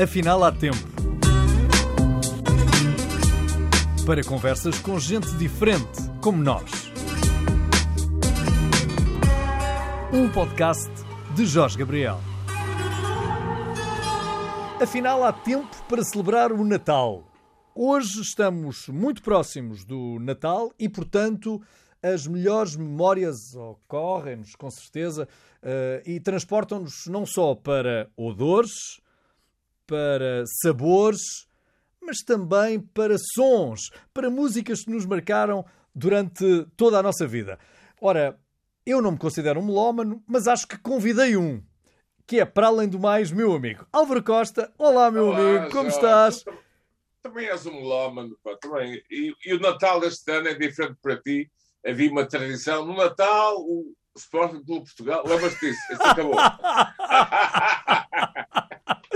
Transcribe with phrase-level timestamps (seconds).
[0.00, 0.76] Afinal, há tempo.
[4.06, 6.70] Para conversas com gente diferente, como nós.
[10.12, 10.88] Um podcast
[11.34, 12.20] de Jorge Gabriel.
[14.80, 17.24] Afinal, há tempo para celebrar o Natal.
[17.74, 21.60] Hoje estamos muito próximos do Natal e, portanto,
[22.00, 25.26] as melhores memórias ocorrem-nos, com certeza,
[25.60, 29.00] eh, e transportam-nos não só para odores,
[29.88, 31.48] para sabores,
[32.00, 35.64] mas também para sons, para músicas que nos marcaram
[35.94, 37.58] durante toda a nossa vida.
[38.00, 38.38] Ora,
[38.84, 41.62] eu não me considero um melómano, mas acho que convidei um,
[42.26, 43.86] que é, para além do mais, meu amigo.
[43.90, 45.96] Álvaro Costa, olá, meu Olá, amigo, como Jorge.
[45.96, 46.44] estás?
[47.22, 49.02] Também és um melómano, pá, também.
[49.10, 51.50] E, e o Natal deste ano é diferente para ti.
[51.84, 52.84] Havia uma tradição.
[52.84, 55.80] No Natal, o Sporting Clube Portugal, lembras-te disso?
[55.92, 56.34] Isso acabou.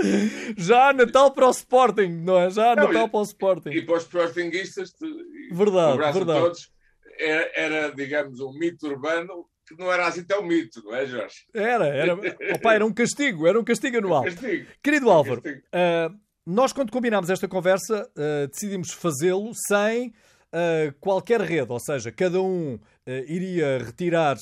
[0.57, 2.49] Já Natal para o Sporting, não é?
[2.49, 3.69] Já Não, Natal para o Sporting.
[3.69, 6.31] e para os e Verdade, um verdade.
[6.31, 6.71] a todos,
[7.19, 11.45] era, era, digamos, um mito urbano que não era assim tão mito, não é, Jorge?
[11.53, 12.13] Era, era,
[12.55, 14.23] opa, era um castigo, era um castigo anual.
[14.23, 14.67] Castigo.
[14.81, 15.65] Querido Álvaro, Castigo.
[15.71, 16.11] ah,
[16.45, 20.13] nós quando combinámos esta conversa ah, decidimos fazê-lo sem
[20.51, 22.79] ah, qualquer rede, ou seja, cada um
[23.27, 24.37] iria retirar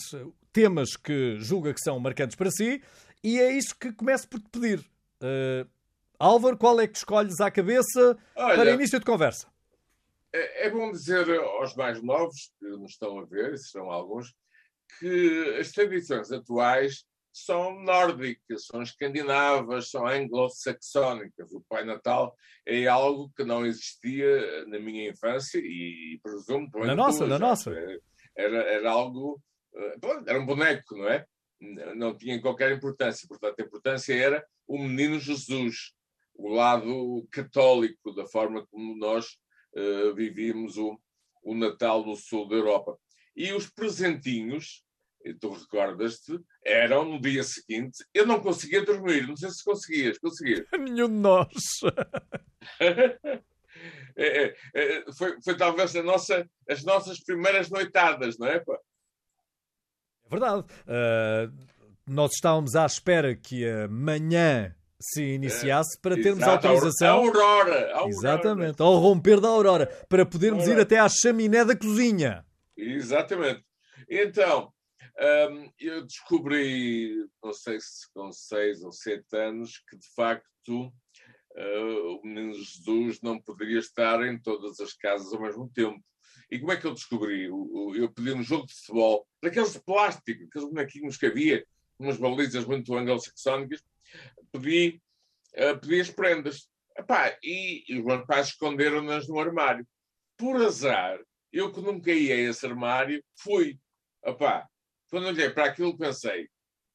[0.53, 2.81] temas que julga que são marcantes para si
[3.23, 4.85] e é isso que começo por te pedir.
[5.21, 5.67] Ah,
[6.19, 9.47] Álvaro, qual é que escolhes à cabeça Olha, para início de conversa?
[10.33, 14.33] É, é bom dizer aos mais novos, que nos estão a ver, e serão alguns,
[14.99, 21.51] que as tradições atuais são nórdicas, são escandinavas, são anglo-saxónicas.
[21.53, 27.25] O Pai Natal é algo que não existia na minha infância e presumo Na nossa,
[27.25, 27.71] na nossa.
[28.35, 29.41] Era, era algo.
[29.75, 29.95] eh,
[30.27, 31.25] Era um boneco, não é?
[31.95, 33.27] Não tinha qualquer importância.
[33.27, 35.93] Portanto, a importância era o menino Jesus,
[36.33, 39.37] o lado católico da forma como nós
[39.75, 40.99] eh, vivíamos o,
[41.43, 42.97] o Natal no sul da Europa.
[43.35, 44.83] E os presentinhos,
[45.39, 48.03] tu recordas-te, eram no dia seguinte.
[48.13, 50.65] Eu não conseguia dormir, não sei se conseguias, conseguias.
[50.77, 51.79] Nenhum de nós.
[54.15, 58.59] É, é, é, foi, foi talvez a nossa, as nossas primeiras noitadas, não é?
[58.59, 58.77] pá?
[60.31, 60.65] É verdade.
[60.87, 61.51] Ah,
[62.07, 67.07] nós estávamos à espera que a manhã se iniciasse para termos Exato, autorização.
[67.07, 67.91] A aurora.
[67.91, 68.09] a aurora.
[68.09, 70.83] Exatamente, ao romper da aurora, para podermos ir Aurora.
[70.83, 72.45] até à chaminé da cozinha.
[72.77, 73.63] Exatamente.
[74.09, 74.71] Então,
[75.49, 80.93] hum, eu descobri, não sei se com seis ou sete anos, que de facto
[81.55, 85.99] uh, o Menino Jesus não poderia estar em todas as casas ao mesmo tempo.
[86.51, 87.45] E como é que eu descobri?
[87.45, 91.65] Eu pedi um jogo de futebol, daqueles de plástico, aqueles bonequinhos que havia,
[91.97, 93.81] umas balizas muito anglo-saxónicas,
[94.51, 95.01] pedi,
[95.55, 96.69] uh, pedi as prendas.
[96.97, 99.87] Epá, e, e os meus pais esconderam-nas no armário.
[100.35, 101.21] Por azar,
[101.53, 103.79] eu que nunca ia a esse armário, fui.
[104.21, 104.67] Opá,
[105.09, 106.49] quando olhei para aquilo, pensei: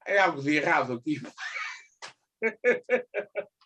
[0.07, 1.19] é algo de errado aqui.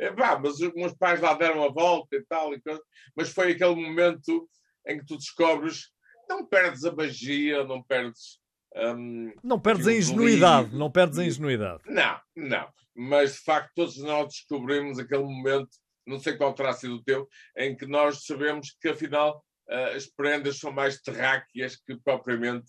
[0.00, 2.82] Epá, mas os meus pais lá deram a volta e tal, e coisa.
[3.14, 4.48] mas foi aquele momento
[4.86, 5.90] em que tu descobres,
[6.28, 8.38] não perdes a magia, não perdes.
[8.76, 11.82] hum, Não perdes a ingenuidade, não perdes a ingenuidade.
[11.86, 12.68] não, não.
[12.96, 15.68] Mas de facto todos nós descobrimos aquele momento,
[16.06, 20.06] não sei qual terá sido o teu, em que nós sabemos que afinal ah, as
[20.06, 22.66] prendas são mais terráqueas que propriamente,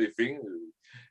[0.00, 0.38] enfim,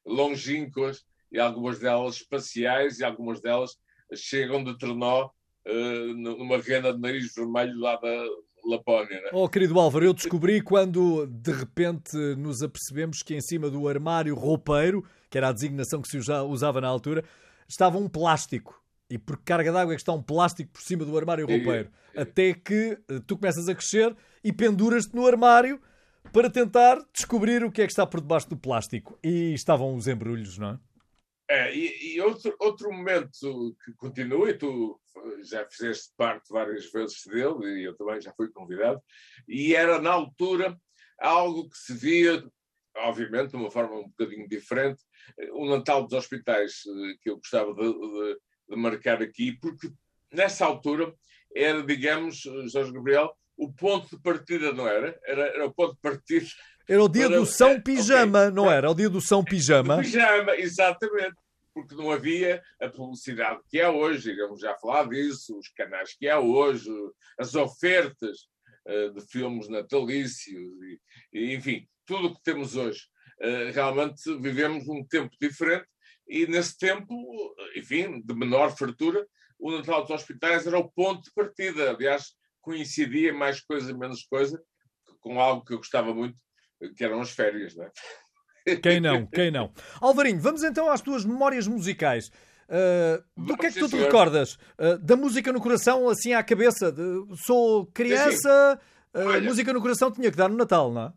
[0.05, 3.75] longínquas e algumas delas espaciais e algumas delas
[4.15, 5.29] chegam de trenó
[5.65, 8.25] eh, numa rena de nariz vermelho lá da
[8.67, 9.21] Lapónia.
[9.21, 9.29] Né?
[9.33, 14.35] Oh, querido Álvaro, eu descobri quando de repente nos apercebemos que em cima do armário
[14.35, 17.23] roupeiro, que era a designação que se usa- usava na altura,
[17.67, 18.81] estava um plástico.
[19.09, 21.89] E por carga d'água é que está um plástico por cima do armário E- roupeiro?
[22.15, 25.79] Até que eh, tu começas a crescer e penduras-te no armário
[26.33, 29.17] para tentar descobrir o que é que está por debaixo do plástico.
[29.23, 30.79] E estavam os embrulhos, não é?
[31.49, 34.99] É, e e outro, outro momento que continua, e tu
[35.43, 39.01] já fizeste parte várias vezes dele, e eu também já fui convidado,
[39.47, 40.77] e era na altura
[41.19, 42.43] algo que se via,
[42.97, 45.01] obviamente, de uma forma um bocadinho diferente,
[45.53, 48.39] o Natal dos Hospitais, eh, que eu gostava de, de-
[48.69, 49.89] de marcar aqui, porque
[50.33, 51.13] nessa altura
[51.55, 52.39] era, digamos,
[52.71, 55.17] Jorge Gabriel, o ponto de partida, não era?
[55.25, 56.45] Era, era o ponto de partida
[56.87, 58.51] Era o dia do São é, Pijama, ok.
[58.51, 58.89] não era?
[58.89, 59.97] O dia do São Pijama.
[59.97, 61.35] do pijama, exatamente.
[61.73, 66.27] Porque não havia a publicidade que há hoje, iremos já falar disso, os canais que
[66.27, 66.89] há hoje,
[67.37, 68.47] as ofertas
[68.87, 70.99] eh, de filmes natalícios, e,
[71.33, 73.01] e, enfim, tudo o que temos hoje.
[73.39, 75.85] Eh, realmente vivemos um tempo diferente
[76.27, 79.25] e nesse tempo, enfim, de menor fartura,
[79.57, 81.91] o Natal dos Hospitais era o ponto de partida.
[81.91, 84.61] Aliás, coincidia mais coisa, menos coisa,
[85.21, 86.37] com algo que eu gostava muito,
[86.95, 87.91] que eram as férias, não é?
[88.81, 89.71] Quem não, quem não.
[90.01, 92.29] Alvarinho, vamos então às tuas memórias musicais.
[92.67, 94.55] Uh, do que é que tu te recordas?
[94.77, 96.91] Uh, da música no coração, assim à cabeça?
[96.91, 97.01] De,
[97.45, 98.79] sou criança,
[99.15, 101.13] uh, Olha, música no coração tinha que dar no Natal, não é?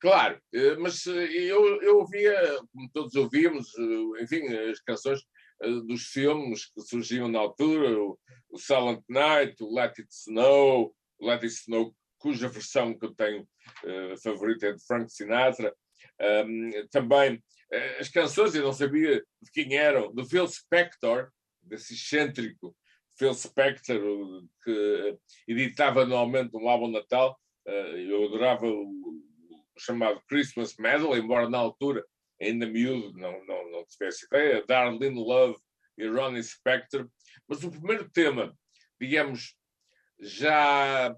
[0.00, 0.40] Claro,
[0.78, 2.32] mas eu, eu ouvia,
[2.72, 3.66] como todos ouvíamos,
[4.20, 5.18] enfim, as canções
[5.88, 8.16] dos filmes que surgiam na altura, o,
[8.48, 13.14] o Silent Night, o Let It Snow, o Let It Snow, cuja versão que eu
[13.14, 13.48] tenho
[14.22, 15.74] favorita é de Frank Sinatra.
[16.20, 17.42] Um, também
[17.72, 21.30] eh, as canções, eu não sabia de quem eram, do Phil Spector,
[21.62, 22.74] desse excêntrico
[23.16, 24.00] Phil Spector,
[24.64, 27.38] que editava anualmente um álbum Natal.
[27.66, 29.22] Eh, eu adorava o
[29.76, 32.04] chamado Christmas Medal, embora na altura,
[32.40, 35.58] ainda miúdo, não, não, não tivesse ideia, Darlene Love
[35.96, 37.08] e Ronnie Spector.
[37.46, 38.56] Mas o primeiro tema,
[39.00, 39.54] digamos,
[40.20, 41.16] já uh,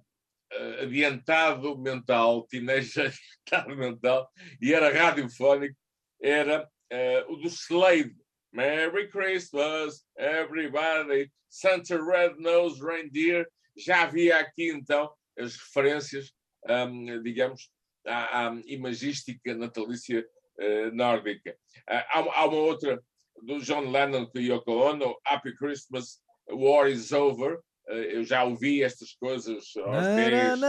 [0.82, 3.12] adiantado mental, teenager
[3.50, 4.28] adiantado mental,
[4.60, 5.76] e era radiofónico,
[6.20, 8.14] era uh, o do Slade.
[8.52, 13.46] Merry Christmas, everybody, Santa Red-Nosed Reindeer.
[13.76, 16.32] Já havia aqui então as referências,
[16.68, 17.70] um, digamos,
[18.04, 20.26] à, à, imagística natalícia
[20.58, 21.52] uh, nórdica.
[21.88, 23.00] Uh, há, há, uma outra
[23.42, 27.60] do John Lennon com Yoko Ono, Happy Christmas, War is Over.
[27.90, 30.60] Uh, eu já ouvi estas coisas aos 10,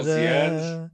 [0.00, 0.90] 11 anos.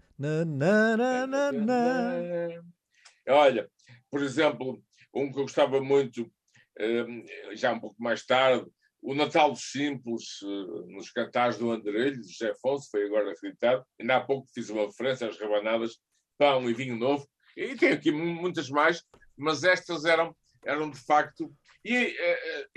[3.29, 3.71] Olha,
[4.11, 4.83] por exemplo,
[5.15, 6.31] um que eu gostava muito,
[6.79, 8.67] ehm, já um pouco mais tarde,
[9.03, 13.85] o Natal dos Simples, eh, nos cantares do Andarilho, de José Afonso, foi agora acreditado.
[13.99, 15.99] Ainda há pouco fiz uma referência às rabanadas,
[16.37, 17.27] pão e vinho novo.
[17.57, 19.03] E tem aqui muitas mais,
[19.37, 21.51] mas estas eram, eram de facto.
[21.83, 22.15] E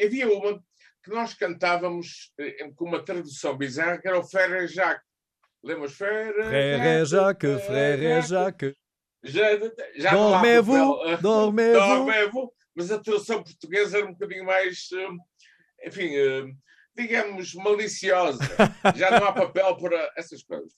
[0.01, 0.63] havia uma
[1.03, 5.03] que nós cantávamos uh, com uma tradução bizarra, que era o Frère Jacques.
[5.63, 5.93] Lembras?
[5.93, 8.75] Frère Jacques, Frère Jacques
[9.23, 9.49] já,
[9.95, 12.53] já Dormez-vous, dormez-vous.
[12.75, 15.17] Mas a tradução portuguesa era um bocadinho mais, hum,
[15.85, 16.57] enfim, hum,
[16.95, 18.39] digamos, maliciosa.
[18.95, 20.73] Já não há papel para essas coisas.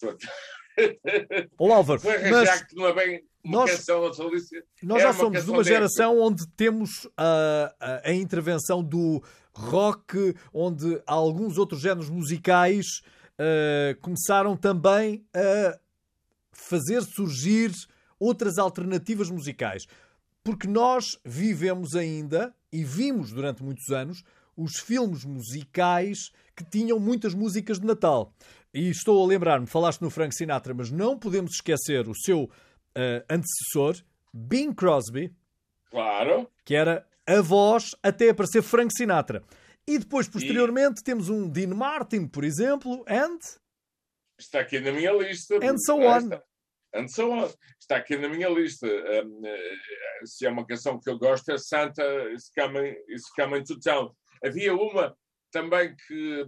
[1.72, 4.12] Álvaro, mas que não é bem uma nós, canção.
[4.84, 9.24] Nós já somos de uma geração onde temos a, a, a, intervenção do
[9.54, 12.86] rock, onde alguns outros géneros musicais
[13.40, 15.78] uh, começaram também a
[16.52, 17.72] fazer surgir
[18.20, 19.86] outras alternativas musicais.
[20.44, 24.24] Porque nós vivemos ainda e vimos durante muitos anos
[24.56, 28.34] os filmes musicais que tinham muitas músicas de Natal.
[28.76, 33.24] E estou a lembrar-me, falaste no Frank Sinatra, mas não podemos esquecer o seu uh,
[33.30, 35.34] antecessor, Bing Crosby.
[35.90, 36.52] Claro.
[36.66, 39.42] Que era a voz até aparecer Frank Sinatra.
[39.88, 41.04] E depois, posteriormente, e...
[41.06, 43.40] temos um Dean Martin, por exemplo, and...
[44.38, 45.56] Está aqui na minha lista.
[45.64, 46.30] And so on
[46.96, 47.50] and so on.
[47.80, 48.88] Está aqui na minha lista.
[48.88, 49.42] Um,
[50.26, 54.12] se é uma canção que eu gosto, é Santa is Coming, is coming to Town.
[54.44, 55.16] Havia uma
[55.52, 56.46] também que,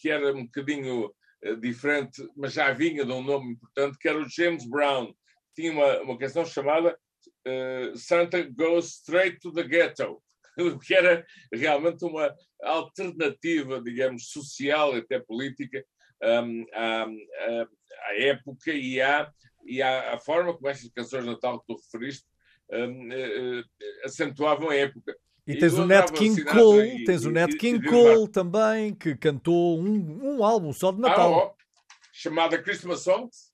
[0.00, 1.12] que era um bocadinho
[1.60, 5.14] diferente, mas já vinha de um nome importante, que era o James Brown.
[5.54, 6.98] Tinha uma, uma canção chamada
[7.46, 10.22] uh, Santa Goes Straight to the Ghetto,
[10.84, 15.84] que era realmente uma alternativa, digamos, social, até política,
[16.22, 17.68] um, à, à,
[18.08, 19.32] à época e à
[19.68, 22.26] e a, a forma como estas canções de Natal que tu referiste
[22.72, 23.64] um, uh,
[24.02, 25.14] acentuavam a época.
[25.48, 30.36] E tens o Nat King Cole, tens o Nat King Cole também, que cantou um,
[30.36, 31.56] um álbum só de Natal.
[31.58, 31.64] Ah,
[32.12, 33.50] chamada Christmas Songs.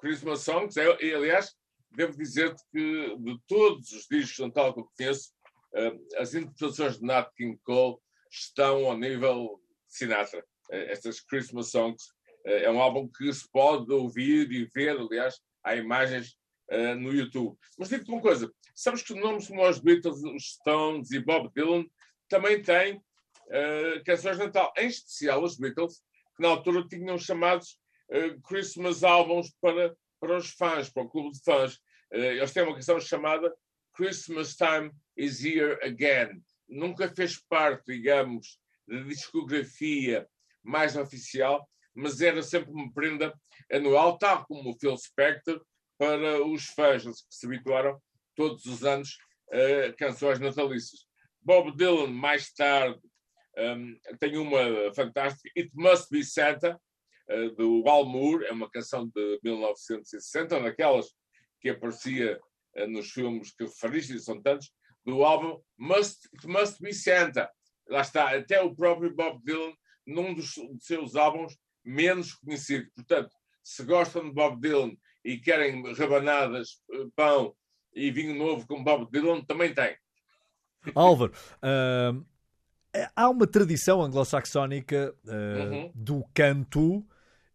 [0.00, 1.54] Christmas Songs, é, e, aliás,
[1.92, 5.30] devo dizer-te que de todos os discos de Natal que eu conheço,
[5.74, 10.40] uh, as interpretações de Nat King Cole estão ao nível Sinatra.
[10.70, 12.02] Uh, estas Christmas Songs
[12.46, 16.36] uh, é um álbum que se pode ouvir e ver, aliás, há imagens
[16.70, 17.56] uh, no YouTube.
[17.78, 21.84] Mas digo-te uma coisa: sabes que nomes como os Beatles, os Stones e Bob Dylan
[22.28, 26.02] também têm uh, canções de Natal, em especial os Beatles,
[26.36, 27.78] que na altura tinham chamados
[28.10, 31.78] uh, Christmas Albums para, para os fãs, para o clube de fãs.
[32.10, 33.54] eles têm uma canção chamada
[33.94, 36.42] Christmas Time is Here Again.
[36.68, 40.28] Nunca fez parte, digamos, da discografia
[40.62, 43.34] mais oficial, mas era sempre uma prenda
[43.72, 45.60] anual, tal como o Phil Spector,
[45.98, 48.00] para os fãs que se habituaram
[48.34, 49.18] todos os anos
[49.50, 51.06] a canções natalícias.
[51.42, 53.00] Bob Dylan, mais tarde,
[53.58, 56.80] um, tem uma fantástica, It Must Be Santa,
[57.30, 61.06] uh, do Al Moore, é uma canção de 1960, daquelas
[61.60, 62.38] que aparecia
[62.76, 64.70] uh, nos filmes que referiste, são tantos,
[65.04, 67.50] do álbum Must, It Must Be Santa.
[67.88, 69.72] lá está, até o próprio Bob Dylan,
[70.06, 72.88] num dos, dos seus álbuns menos conhecido.
[72.94, 74.94] Portanto, se gostam de Bob Dylan
[75.28, 77.54] e querem rabanadas, eh, pão
[77.94, 79.94] e vinho novo com Bob Dylan, também tem.
[80.94, 82.24] Álvaro, uh,
[83.14, 85.92] há uma tradição anglo-saxónica uh, uhum.
[85.94, 87.06] do canto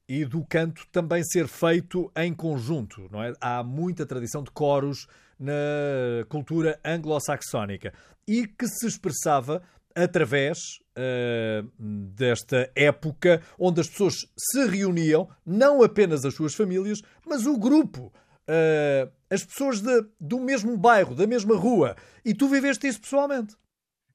[0.08, 3.34] e do canto também ser feito em conjunto, não é?
[3.42, 5.08] Há muita tradição de coros
[5.40, 7.92] na cultura anglo-saxónica
[8.28, 9.64] e que se expressava
[9.96, 17.46] através uh, desta época onde as pessoas se reuniam, não apenas as suas famílias, mas
[17.46, 18.14] o grupo,
[18.48, 21.96] uh, as pessoas de, do mesmo bairro, da mesma rua.
[22.26, 23.56] E tu viveste isso pessoalmente.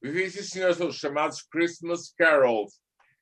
[0.03, 2.73] Vivi isso, senhor, são os chamados Christmas Carols.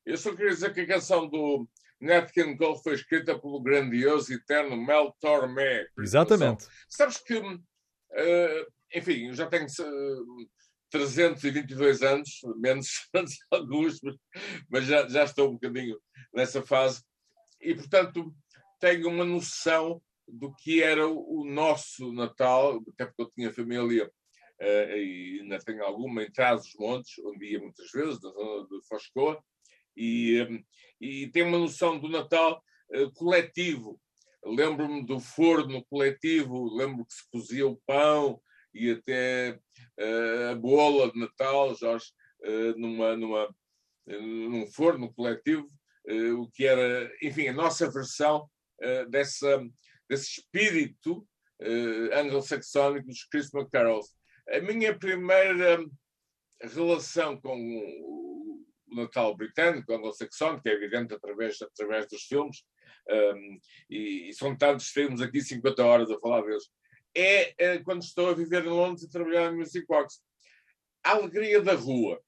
[0.04, 1.66] Eu só queria dizer que a canção do
[2.00, 5.86] Nat King Cole foi escrita pelo grandioso e eterno Mel Tormé.
[5.98, 6.66] Exatamente.
[6.88, 9.66] Sabes que, uh, enfim, já tenho
[10.90, 12.88] 322 anos, menos
[13.50, 14.00] alguns,
[14.68, 15.98] mas já, já estou um bocadinho
[16.32, 17.02] nessa fase.
[17.60, 18.34] E, portanto,
[18.80, 24.96] tenho uma noção do que era o nosso Natal, até porque eu tinha família uh,
[24.96, 29.42] e ainda tenho alguma em Trás-os-Montes, onde ia muitas vezes, na zona de Foscoa,
[29.96, 30.64] e, um,
[31.00, 32.62] e tenho uma noção do Natal
[32.94, 34.00] uh, coletivo.
[34.44, 38.40] Lembro-me do forno coletivo, lembro que se cozia o pão,
[38.76, 39.58] e até
[39.98, 42.06] uh, a bola de Natal, Jorge,
[42.44, 43.56] uh, numa, numa,
[44.06, 45.68] num forno coletivo,
[46.38, 48.48] o que era, enfim, a nossa versão
[49.10, 49.60] dessa,
[50.08, 51.26] desse espírito
[52.12, 54.14] anglo-saxónico dos Christmas Carols.
[54.48, 55.84] A minha primeira
[56.62, 58.64] relação com o
[58.94, 62.64] Natal britânico, anglo-saxónico, é evidente através, através dos filmes,
[63.08, 63.58] um,
[63.90, 66.64] e, e, são tantos filmes aqui, 50 horas a falar deles,
[67.16, 70.20] é, é quando estou a viver em Londres e trabalhar no Music Box.
[71.02, 72.20] A alegria da rua,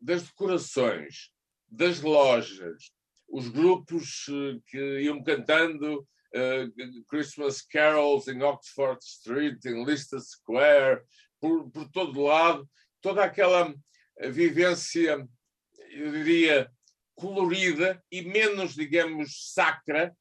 [0.00, 1.30] das decorações,
[1.68, 2.92] das lojas,
[3.28, 11.02] os grupos uh, que iam cantando uh, Christmas carols em Oxford Street, em Leicester Square,
[11.40, 12.68] por, por todo lado,
[13.00, 13.74] toda aquela
[14.30, 15.26] vivência,
[15.90, 16.70] eu diria,
[17.14, 20.16] colorida e menos, digamos, sacra,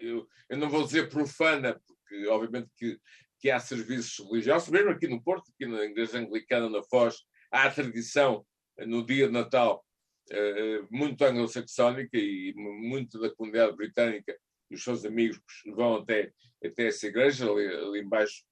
[0.00, 1.80] eu, eu não vou dizer profana,
[2.28, 2.98] obviamente que,
[3.38, 7.16] que há serviços religiosos, mesmo aqui no Porto, aqui na Igreja Anglicana, na Foz,
[7.50, 8.44] há a tradição
[8.78, 9.84] no dia de Natal
[10.30, 14.36] eh, muito anglo-saxónica e muito da comunidade britânica
[14.70, 15.40] e os seus amigos
[15.74, 16.32] vão até,
[16.64, 18.44] até essa igreja, ali, ali embaixo,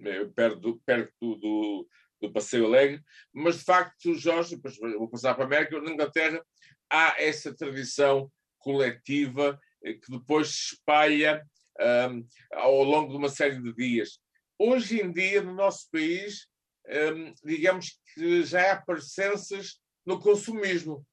[0.00, 1.86] eh, perto, do, perto do,
[2.22, 3.02] do Passeio Alegre,
[3.34, 6.42] mas de facto, Jorge, depois vou passar para a América, na Inglaterra,
[6.88, 11.46] há essa tradição coletiva eh, que depois se espalha
[11.80, 14.18] um, ao longo de uma série de dias.
[14.58, 16.48] Hoje em dia, no nosso país,
[16.88, 21.06] um, digamos que já há presenças no consumismo.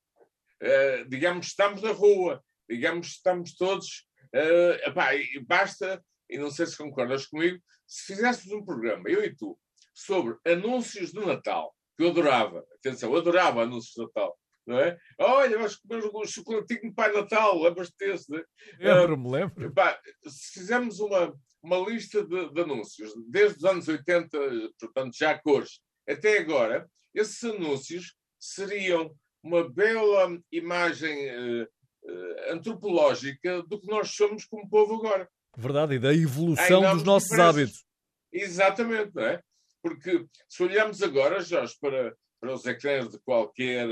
[0.62, 4.08] Uh, digamos, estamos na rua, digamos, estamos todos.
[4.34, 5.10] Uh, epá,
[5.46, 9.60] basta, e não sei se concordas comigo, se fizéssemos um programa, eu e tu,
[9.94, 14.98] sobre anúncios de Natal, que eu adorava, atenção, eu adorava anúncios de Natal, não é?
[15.20, 18.44] Olha, vais comer um chocolatinho de Pai Natal, lembras-te desse, não é?
[18.80, 19.74] Lembro-me, lembro.
[19.74, 24.38] Pá, se fizermos uma, uma lista de, de, anúncios, desde os anos 80,
[24.80, 33.80] portanto, já cores, até agora, esses anúncios seriam uma bela imagem uh, uh, antropológica do
[33.80, 35.30] que nós somos como povo agora.
[35.56, 37.86] Verdade, e da evolução dos nossos hábitos.
[38.32, 39.42] Exatamente, não é?
[39.82, 43.88] Porque se olharmos agora, Jorge, para, para os ecrãs de qualquer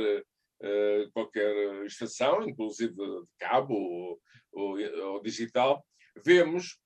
[1.14, 4.20] qualquer estação, inclusive de cabo ou,
[4.52, 4.78] ou,
[5.14, 5.84] ou digital,
[6.24, 6.78] vemos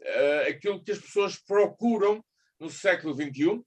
[0.00, 2.24] uh, aquilo que as pessoas procuram
[2.60, 3.62] no século XXI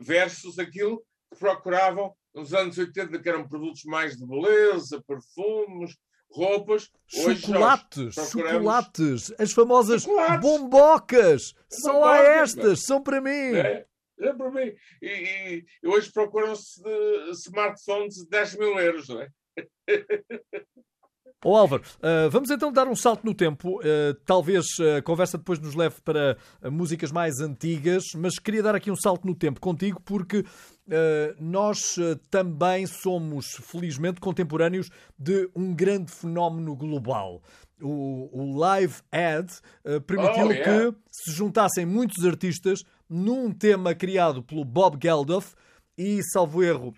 [0.00, 0.98] versus aquilo
[1.30, 5.96] que procuravam nos anos 80, que eram produtos mais de beleza, perfumes,
[6.30, 6.90] roupas.
[7.06, 10.40] Chocolates, chocolates, as famosas chocolates.
[10.40, 11.54] bombocas.
[11.68, 13.54] Só há estas, são para mim.
[13.54, 13.86] É.
[14.20, 14.72] É para mim.
[15.02, 16.80] E, e hoje procuram-se
[17.46, 19.28] smartphones de 10 mil euros, não é?
[21.44, 23.78] Ó oh, Álvaro, uh, vamos então dar um salto no tempo.
[23.80, 24.64] Uh, talvez
[24.96, 28.96] a conversa depois nos leve para uh, músicas mais antigas, mas queria dar aqui um
[28.96, 30.44] salto no tempo contigo porque
[31.40, 31.96] nós
[32.30, 37.42] também somos, felizmente, contemporâneos de um grande fenómeno global.
[37.80, 39.50] O, o Live Ad
[40.06, 40.92] permitiu oh, yeah.
[40.92, 45.54] que se juntassem muitos artistas num tema criado pelo Bob Geldof
[45.96, 46.94] e, salvo erro,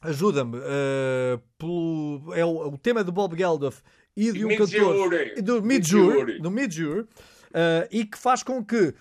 [0.00, 3.80] ajuda-me, uh, é o, o, tema do Bob Geldof
[4.16, 5.10] e de um cantor
[5.42, 8.94] do Midjur, do Midjur uh, e que faz com que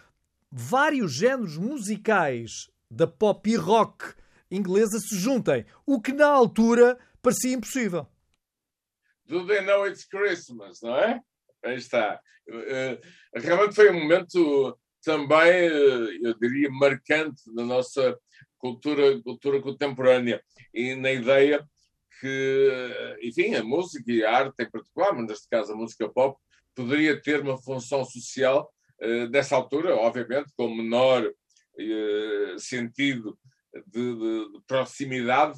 [0.51, 4.13] vários géneros musicais da pop e rock
[4.51, 8.05] inglesa se juntem, o que na altura parecia impossível.
[9.25, 11.21] Do they know it's Christmas, não é?
[11.63, 12.19] Aí está.
[12.49, 12.99] Eh,
[13.35, 18.17] realmente foi um momento também, eh, eu diria, marcante da nossa
[18.57, 20.41] cultura, cultura contemporânea
[20.73, 21.67] e na ideia
[22.19, 26.39] que, enfim, a música e a arte em particular, mas neste caso a música pop,
[26.75, 31.31] poderia ter uma função social uh, dessa altura, obviamente, com menor
[32.59, 33.39] sentido
[33.87, 35.57] de, de, de proximidade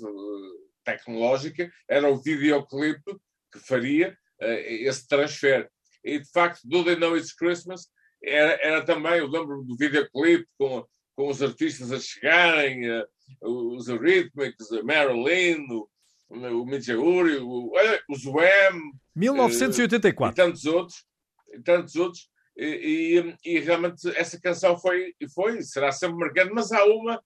[0.85, 3.17] tecnológica, era o videoclipe
[3.51, 5.69] que faria esse transfer.
[6.03, 7.89] E, de facto, Do They Know It's Christmas
[8.23, 12.81] era, era também, eu lembro do videoclipe com, com os artistas a chegarem,
[13.41, 15.89] os Eurythmics, a Marilyn, o,
[16.29, 16.63] o
[17.43, 17.73] o,
[18.09, 20.33] os Wham, 1984.
[20.33, 21.05] E tantos outros,
[21.53, 22.29] e tantos outros.
[22.55, 27.21] E, e, e, realmente essa canção foi, foi, será sempre marcante, mas há uma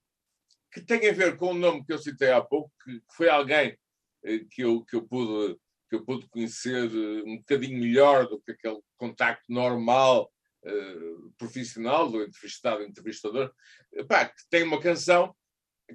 [0.71, 3.77] que tem a ver com o nome que eu citei há pouco, que foi alguém
[4.23, 5.57] eh, que eu, que eu, pude,
[5.89, 10.31] que eu pude conhecer eh, um bocadinho melhor do que aquele contacto normal,
[10.67, 13.51] uh, profissional, do entrevistado, entrevistador,
[13.93, 15.35] Epá, que tem uma canção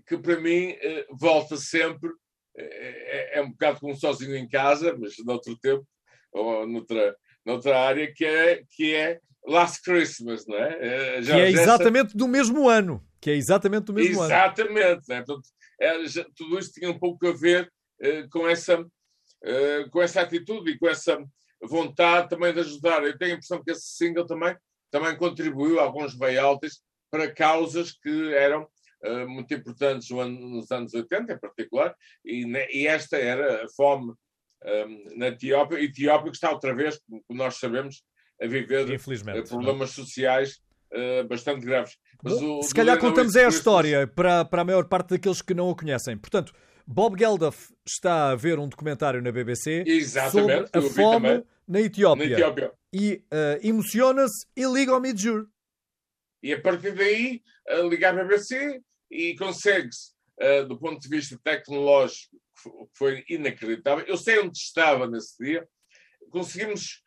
[0.07, 2.11] que para mim uh, volta sempre
[2.57, 5.87] é, é, é, um bocado como sozinho em casa, mas noutro tempo,
[6.33, 11.23] ou noutra, noutra área, que é, que é Last Christmas, não é?
[11.23, 12.19] que é exatamente essa...
[12.19, 13.03] do mesmo ano.
[13.21, 15.01] Que é exatamente do mesmo exatamente, ano.
[15.03, 15.09] Exatamente.
[15.09, 15.25] Né?
[15.81, 20.21] É, já, tudo isto tinha um pouco a ver uh, com, essa, uh, com essa
[20.21, 21.19] atitude e com essa
[21.63, 23.03] vontade também de ajudar.
[23.05, 24.57] Eu tenho a impressão que esse single também,
[24.91, 28.67] também contribuiu a alguns royalties para causas que eram
[29.05, 34.17] uh, muito importantes nos anos 80, em particular, e, e esta era a fome um,
[34.65, 35.79] ehm, na Etiópia.
[35.79, 38.03] A Etiópia que está outra vez, como nós sabemos,
[38.41, 40.61] a viver eh, problemas sociais
[40.93, 41.97] uh, bastante graves.
[42.23, 45.71] Bom, se calhar contamos é a história para, para a maior parte daqueles que não
[45.71, 46.17] a conhecem.
[46.17, 46.53] Portanto,
[46.87, 52.27] Bob Geldof está a ver um documentário na BBC Exatamente, sobre a fome na Etiópia.
[52.27, 52.73] Na Etiópia.
[52.93, 55.47] E uh, emociona-se e liga ao Midjur.
[56.43, 61.39] E a partir daí, uh, liga à BBC e consegue-se, uh, do ponto de vista
[61.43, 64.05] tecnológico, que foi inacreditável.
[64.07, 65.67] Eu sei onde estava nesse dia.
[66.31, 67.03] Conseguimos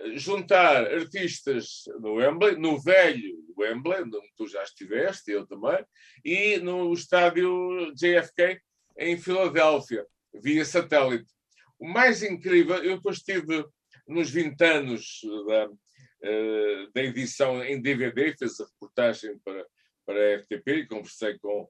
[0.00, 5.84] eh, juntar artistas no Wembley, no velho Wembley, onde tu já estiveste, eu também,
[6.24, 8.60] e no estádio JFK
[8.98, 11.26] em Filadélfia, via satélite.
[11.78, 13.64] O mais incrível, eu depois estive
[14.06, 19.66] nos 20 anos da, uh, da edição em DVD, fez a reportagem para
[20.06, 21.68] para a RTP e conversei com,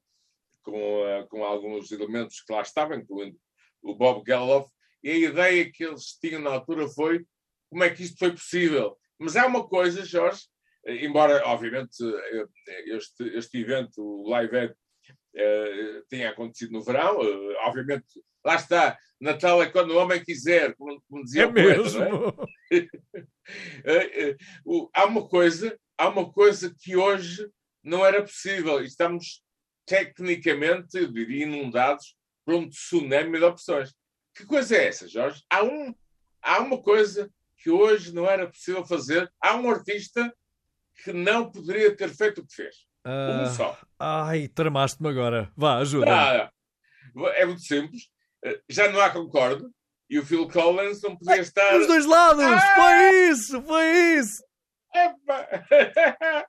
[0.62, 3.36] com, uh, com alguns elementos que lá estavam, incluindo
[3.82, 4.70] o Bob Geldof,
[5.02, 7.24] e a ideia que eles tinham na altura foi
[7.70, 8.96] como é que isto foi possível.
[9.18, 10.42] Mas há uma coisa, Jorge,
[10.84, 14.74] eh, embora, obviamente, eh, este, este evento, o Live Ed,
[16.08, 17.18] tenha acontecido no verão,
[17.66, 18.06] obviamente,
[18.46, 22.48] lá está, Natal é quando o homem quiser, como, como dizia é o poeta, mesmo.
[23.84, 24.36] É?
[24.92, 27.48] há uma coisa, há uma coisa que hoje
[27.80, 28.82] não era possível.
[28.82, 29.40] Estamos
[29.86, 33.94] tecnicamente, eu diria, inundados por um tsunami de opções.
[34.34, 35.44] Que coisa é essa, Jorge?
[35.48, 35.94] Há, um,
[36.42, 39.32] há uma coisa que hoje não era possível fazer.
[39.40, 40.34] Há um artista
[41.04, 42.74] que não poderia ter feito o que fez.
[43.06, 43.78] Uh, um só.
[43.96, 45.52] Ai, tramaste-me agora.
[45.56, 46.06] Vá, ajuda.
[46.10, 46.50] Ah,
[47.36, 48.08] é muito simples.
[48.46, 49.70] Eh, já não há concordo.
[50.08, 51.76] E o Phil Collins não podia estar.
[51.76, 52.44] Dos dois lados!
[52.44, 52.74] Ah!
[52.76, 53.60] Foi isso!
[53.62, 53.86] Foi
[54.18, 54.44] isso!
[54.94, 55.48] Epa.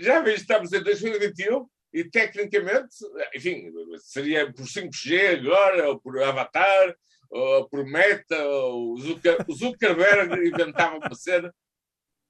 [0.00, 2.94] Já viste, estamos em 2021 e tecnicamente,
[3.34, 6.94] enfim, seria por 5G agora, ou por Avatar,
[7.30, 11.50] ou por Meta, ou Zucker, Zuckerberg inventava uma cena.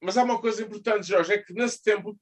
[0.01, 2.17] Mas há uma coisa importante, Jorge, é que nesse tempo,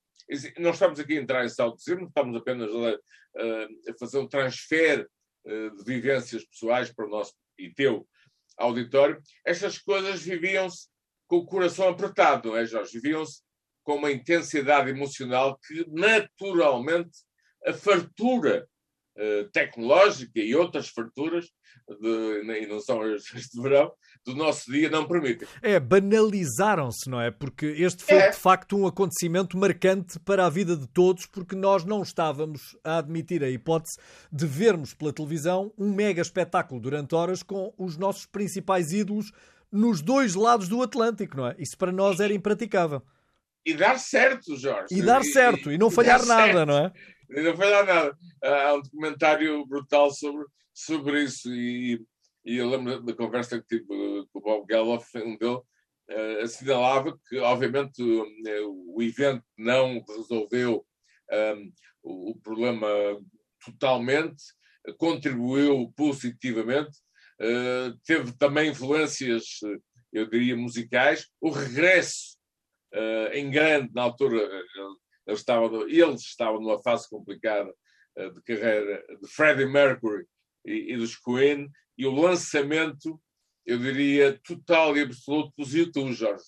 [0.57, 5.07] não estamos aqui a entrar em saudosismo, estamos apenas a, a, fazer um transfer
[5.47, 8.07] de vivências pessoais para o nosso e teu
[8.57, 9.21] auditório.
[9.45, 10.87] Estas coisas viviam-se
[11.27, 12.99] com o coração apertado, não é, Jorge?
[12.99, 13.41] Viviam-se
[13.83, 17.19] com uma intensidade emocional que naturalmente
[17.65, 18.67] a fartura
[19.17, 21.49] uh, tecnológica e outras farturas,
[22.01, 23.91] de, e não são as de verão,
[24.27, 25.47] do nosso dia não permitem.
[25.61, 27.31] É, banalizaram-se, não é?
[27.31, 28.29] Porque este foi é.
[28.29, 32.97] de facto um acontecimento marcante para a vida de todos, porque nós não estávamos a
[32.97, 33.97] admitir a hipótese
[34.31, 39.31] de vermos pela televisão um mega espetáculo durante horas com os nossos principais ídolos
[39.71, 41.55] nos dois lados do Atlântico, não é?
[41.57, 43.01] Isso para nós era impraticável
[43.67, 44.87] e dar certo, Jorge.
[44.91, 46.67] E dar certo, e, e não falhar nada, certo.
[46.67, 46.93] não é?
[47.29, 48.17] E não falhar nada.
[48.41, 52.01] Há um documentário brutal sobre, sobre isso, e,
[52.47, 57.19] e eu lembro da conversa que tive com o Bob Geldof, um dele, uh, assinalava
[57.27, 60.85] que, obviamente, uh, o evento não resolveu
[61.29, 62.87] um, o, o, problema
[63.65, 64.41] totalmente,
[64.97, 66.97] contribuiu positivamente,
[67.41, 69.59] uh, teve também influências,
[70.13, 71.27] eu diria, musicais.
[71.41, 72.37] O regresso
[72.93, 74.39] uh, em grande, na altura,
[75.27, 77.69] eles estavam, eles estavam numa fase complicada
[78.17, 80.25] uh, de carreira de Freddie Mercury
[80.65, 83.19] e, e dos Queen, e o lançamento
[83.67, 86.41] eu diria, total e absoluto dos YouTube, Jorge.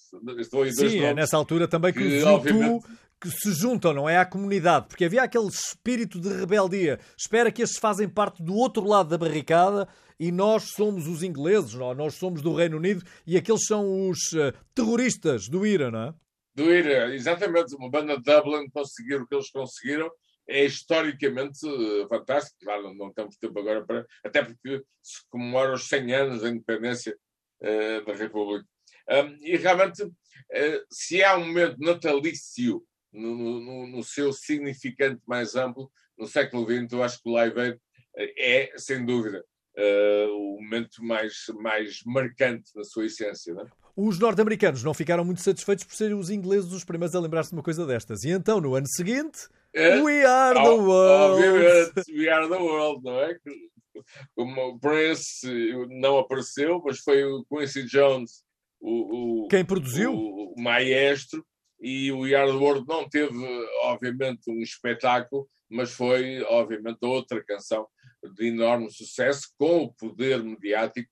[0.72, 2.84] Sim, é nessa altura também que, que os
[3.20, 4.18] que se juntam, não é?
[4.18, 6.98] À comunidade, porque havia aquele espírito de rebeldia.
[7.18, 11.74] Espera que estes fazem parte do outro lado da barricada e nós somos os ingleses,
[11.74, 11.94] não?
[11.94, 16.14] nós somos do Reino Unido e aqueles são os uh, terroristas do IRA, não é?
[16.56, 17.76] Do IRA, exatamente.
[17.76, 20.10] Uma banda de Dublin conseguir o que eles conseguiram
[20.50, 22.58] é historicamente eh, fantástico.
[22.62, 24.06] Claro, não temos tempo agora para.
[24.24, 27.16] Até porque se comemora os 100 anos da independência
[27.62, 28.68] uh, da República.
[29.10, 32.84] Um, e realmente, uh, se há um momento natalício
[33.14, 37.80] no, no, no, seu significante mais amplo, no século XX, eu acho que o Live
[38.18, 39.44] é, sem dúvida,
[39.78, 43.54] uh, o momento mais, mais marcante na sua essência.
[43.54, 43.68] Não é?
[43.96, 47.56] Os norte-americanos não ficaram muito satisfeitos por serem os ingleses os primeiros a lembrar-se de
[47.56, 48.24] uma coisa destas.
[48.24, 51.44] E então, no ano seguinte, é, We are the world.
[51.44, 53.38] Obviamente, We are the world, não é?
[54.36, 55.48] O Prince
[55.90, 58.44] não apareceu, mas foi o Quincy Jones
[58.80, 61.46] o, o quem produziu o, o, maestro
[61.82, 63.36] e o We Are the World não teve
[63.84, 67.88] obviamente um espetáculo mas foi obviamente outra canção
[68.36, 71.10] de enorme sucesso com o poder mediático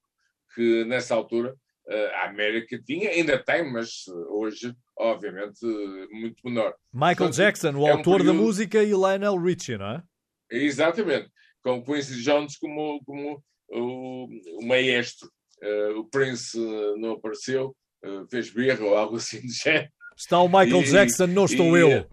[0.55, 1.55] que nessa altura
[1.89, 5.65] a América tinha, ainda tem, mas eh, hoje, obviamente,
[6.11, 6.75] muito menor.
[6.93, 8.37] Michael Portanto, Jackson, o é autor um período...
[8.37, 10.03] da música, e Lionel Richie, não é?
[10.51, 11.29] Exatamente,
[11.63, 14.27] com Quincy Jones como, como o,
[14.59, 15.29] o maestro.
[15.61, 16.55] Uh, o Prince
[16.97, 19.89] não apareceu, uh, fez birra ou algo assim do género.
[20.15, 22.07] Está o Michael e, Jackson, não estou e, eu.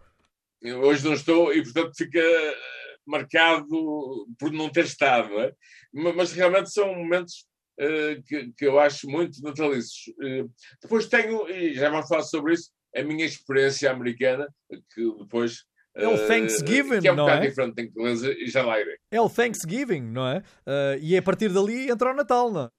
[0.81, 2.23] Hoje não estou, e portanto fica
[3.07, 3.67] marcado
[4.39, 5.53] por não ter estado, não é?
[5.93, 7.47] Mas realmente são momentos
[8.27, 10.15] que, que, eu acho muito natalícios.
[10.19, 14.49] Uh, depois tenho, e já vamos falar sobre isso, a minha experiência americana,
[14.95, 15.65] que depois
[15.97, 17.49] é o Thanksgiving, que é um não bocado é?
[17.49, 18.97] diferente da inglesa e já lá irei.
[19.13, 20.39] É o Thanksgiving, não é?
[20.67, 22.71] Uh, e a partir dali entra o Natal, não é?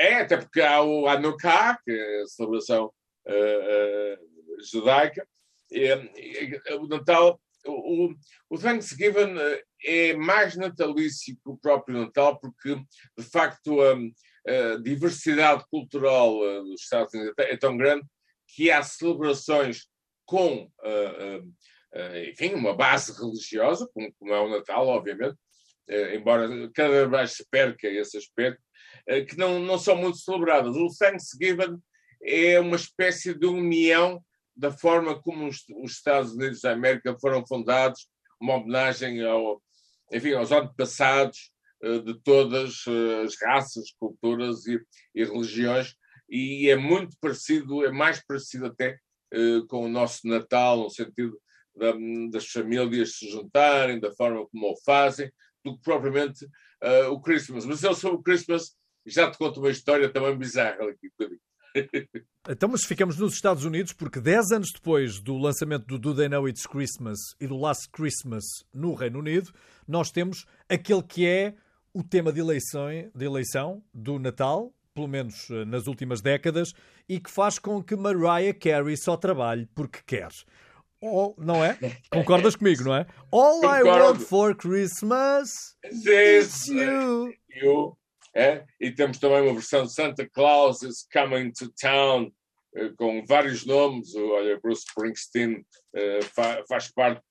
[0.00, 2.86] É, até porque há o Hanukkah, que é a celebração
[3.26, 5.26] uh, uh, judaica.
[5.70, 8.14] E, e, o Natal, o,
[8.48, 9.34] o Thanksgiving
[9.84, 12.74] é mais natalício que o próprio Natal, porque,
[13.18, 14.10] de facto, um,
[14.46, 18.04] a diversidade cultural dos Estados Unidos é tão grande
[18.48, 19.86] que há celebrações
[20.26, 25.36] com, uh, uh, enfim, uma base religiosa, como, é o Natal, obviamente,
[26.14, 28.62] embora cada vez mais se perca esse aspecto,
[29.28, 30.76] que não, não são muito celebradas.
[30.76, 31.76] O Thanksgiving
[32.22, 34.22] é uma espécie de união
[34.56, 38.08] da forma como os, os Estados Unidos da América foram fundados,
[38.40, 39.62] uma homenagem ao,
[40.12, 41.51] enfim, aos antepassados eh,
[41.82, 44.80] de todas eh, as raças, culturas e,
[45.14, 45.94] e, religiões,
[46.28, 48.98] e é muito parecido, é mais parecido até
[49.32, 51.38] eh, com o nosso Natal, no sentido
[51.74, 51.92] da,
[52.30, 55.30] das famílias se juntarem, da forma como o fazem,
[55.64, 57.64] do que propriamente uh, o Christmas.
[57.64, 58.74] Mas eu sobre o Christmas
[59.06, 61.10] já te conto uma história também bizarra aqui.
[62.50, 66.28] Então, mas ficamos nos Estados Unidos porque 10 anos depois do lançamento do Do They
[66.28, 69.52] Know It's Christmas e do Last Christmas no Reino Unido,
[69.86, 71.54] nós temos aquele que é
[71.94, 76.72] o tema de eleição, de eleição do Natal, pelo menos eh, nas últimas décadas,
[77.08, 80.30] e que faz com que Mariah Carey só trabalhe porque quer.
[81.02, 81.76] All, não é?
[82.10, 83.06] Concordas comigo, não é?
[83.30, 83.88] All Concordo.
[83.88, 87.34] I want for Christmas is you.
[87.48, 87.96] you.
[88.34, 88.64] É?
[88.80, 92.32] E temos também uma versão de Santa Claus is Coming to Town,
[92.74, 94.14] eh, com vários nomes.
[94.14, 95.56] Olha, Bruce Springsteen
[95.94, 97.22] uh, faz, parte,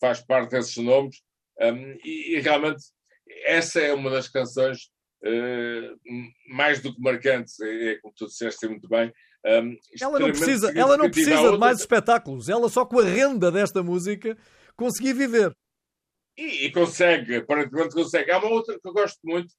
[0.00, 1.20] faz parte desses nomes.
[1.60, 2.82] Um, e, e, realmente
[3.44, 4.78] essa é uma das canções
[5.24, 5.98] uh,
[6.48, 9.12] mais do que marcantes, é, é, como tu disseste muito bem.
[9.46, 13.52] Um, ela não precisa, ela não precisa de mais espetáculos, ela só com a renda
[13.52, 14.36] desta música
[14.74, 15.54] conseguia viver.
[16.36, 18.30] E, e consegue, aparentemente consegue.
[18.30, 19.52] Há uma outra que eu gosto muito,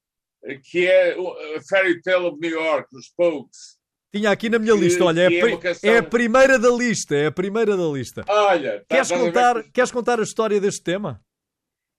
[0.70, 3.76] que é a Fairy Tale of New York, os Pokes.
[4.14, 5.90] Tinha aqui na minha que, lista, olha, é, é, canção...
[5.90, 8.24] é, a primeira da lista, é a primeira da lista.
[8.28, 11.20] Olha, tá, queres, contar, queres contar a história deste tema?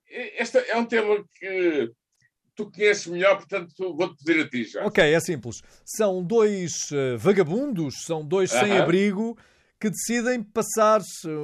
[0.09, 1.91] Este é um tema que
[2.55, 4.85] tu conheces melhor, portanto vou-te pedir a ti já.
[4.85, 5.61] Ok, é simples.
[5.85, 8.59] São dois uh, vagabundos, são dois uh -huh.
[8.61, 9.37] sem-abrigo
[9.79, 11.01] que decidem passar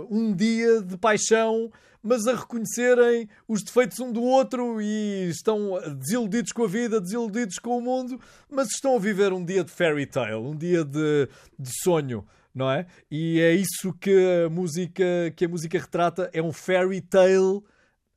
[0.09, 1.71] um dia de paixão,
[2.01, 7.59] mas a reconhecerem os defeitos um do outro e estão desiludidos com a vida, desiludidos
[7.59, 11.29] com o mundo, mas estão a viver um dia de fairy tale, um dia de,
[11.57, 12.25] de sonho.
[12.53, 12.85] Não é?
[13.09, 14.11] E é isso que
[14.45, 15.03] a música
[15.35, 17.63] que a música retrata, é um fairy tale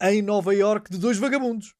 [0.02, 1.74] em Nova York de dois vagabundos.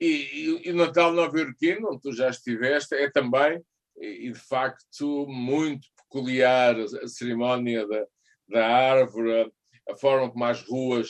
[0.00, 3.62] E, o Natal nova-iorquino, onde tu já estiveste, é também,
[3.96, 8.06] e, de facto, muito peculiar a cerimónia da,
[8.48, 9.50] da árvore,
[9.88, 11.08] a forma como as ruas,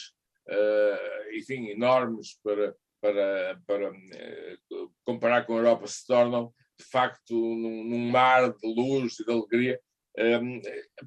[0.48, 7.34] uh, enfim, enormes para, para, para uh, comparar com a Europa, se tornam, de facto,
[7.34, 9.80] num, num mar de luz e de alegria,
[10.18, 10.60] um,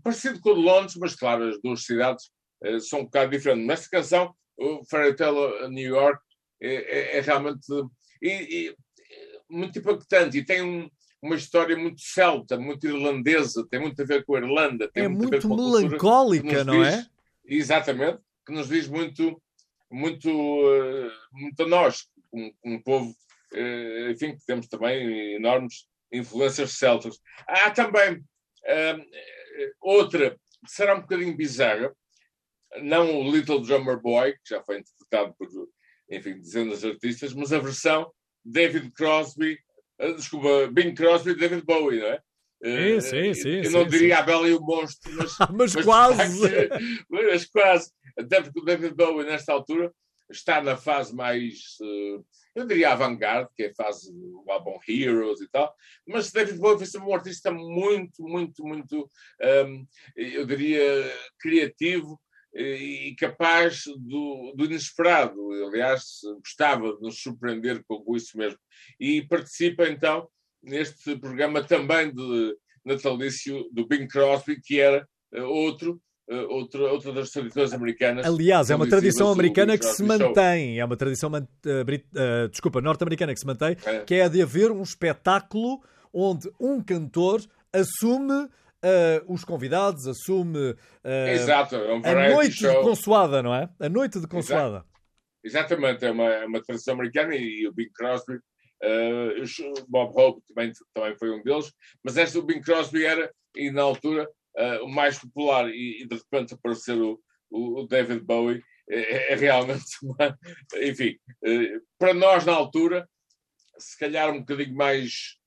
[0.03, 2.25] parecido com o de Londres, mas claro, as duas cidades
[2.65, 3.67] uh, são um bocado diferentes.
[3.67, 6.21] Nesta canção, o Fairy Tale New York
[6.61, 7.67] é, é, é realmente
[8.21, 8.75] e, e,
[9.49, 10.89] muito impactante e tem um,
[11.21, 14.89] uma história muito celta, muito irlandesa, tem muito a ver com a Irlanda.
[14.93, 17.05] é muito, muito melancólica, não diz, é?
[17.45, 19.41] Exatamente, que nos diz muito,
[19.91, 23.09] muito, uh, muito a nós, um, um povo,
[23.53, 27.17] uh, enfim, que temos também enormes influências celtas.
[27.47, 29.05] Há também uh,
[29.81, 31.93] outra que será um bocadinho bizarra,
[32.83, 35.47] não o Little Drummer Boy, que já foi interpretado por,
[36.09, 38.11] enfim, dezenas de artistas, mas a versão
[38.43, 39.57] David Crosby,
[40.01, 42.21] uh, desculpa, Bing Crosby e David Bowie, não é?
[42.63, 45.75] Uh, sim, sim, eu sim, não sim, diria a Bela e o Monstro, mas, mas,
[45.75, 46.49] mas quase.
[47.09, 47.91] mas quase.
[48.17, 49.93] Até porque o David Bowie, nesta altura,
[50.29, 51.77] está na fase mais,
[52.55, 55.73] eu diria avant-garde, que é a fase do álbum Heroes e tal,
[56.05, 59.09] mas David Bowie foi um artista muito, muito, muito,
[59.67, 60.83] um, eu diria,
[61.39, 62.19] criativo
[62.57, 65.39] e capaz do, do, inesperado.
[65.67, 66.03] Aliás,
[66.43, 68.57] gostava de nos surpreender com isso mesmo.
[68.99, 70.27] E participa então
[70.63, 76.01] neste programa também de natalício do Bing Crosby, que era uh, outro.
[76.29, 78.25] Uh, outra, das tradições americanas.
[78.25, 80.77] Aliás, é uma tradição americana que se mantém.
[80.77, 83.99] É uma tradição, uh, desculpa, norte-americana que se mantém, é.
[83.99, 87.41] que é a de haver um espetáculo onde um cantor
[87.71, 88.49] assume
[88.83, 92.71] uh, os convidados, assume uh, Exato, é um a noite show.
[92.71, 93.69] de consoada, não é?
[93.79, 94.77] A noite de consoada.
[94.77, 94.97] Exato.
[95.43, 100.71] Exatamente, é uma, é uma tradição americana e, o Bing Crosby, uh, Bob Hope também,
[100.93, 101.71] também foi um deles,
[102.03, 104.27] mas este o Bing Crosby era, e na altura,
[104.81, 107.19] o mais popular, e, e, de repente aparecer o,
[107.51, 110.37] o David Bowie, é, é realmente uma,
[110.81, 111.15] enfim,
[111.99, 113.07] para nós na altura,
[113.77, 115.37] se calhar um bocadinho mais